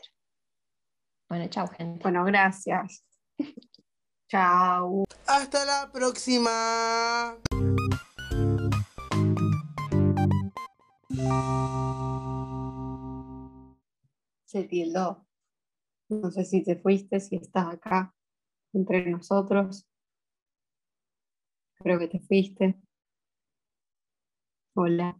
Bueno, 1.30 1.46
chao, 1.48 1.68
gente. 1.68 2.02
Bueno, 2.02 2.24
gracias. 2.24 3.04
Chao. 4.28 5.04
Hasta 5.28 5.64
la 5.64 5.88
próxima. 5.92 7.38
Se 14.44 14.64
tildó. 14.64 15.24
No 16.08 16.32
sé 16.32 16.44
si 16.44 16.64
te 16.64 16.74
fuiste, 16.74 17.20
si 17.20 17.36
estás 17.36 17.74
acá 17.74 18.12
entre 18.72 19.08
nosotros. 19.08 19.86
Creo 21.76 22.00
que 22.00 22.08
te 22.08 22.18
fuiste. 22.18 22.74
Hola. 24.74 25.16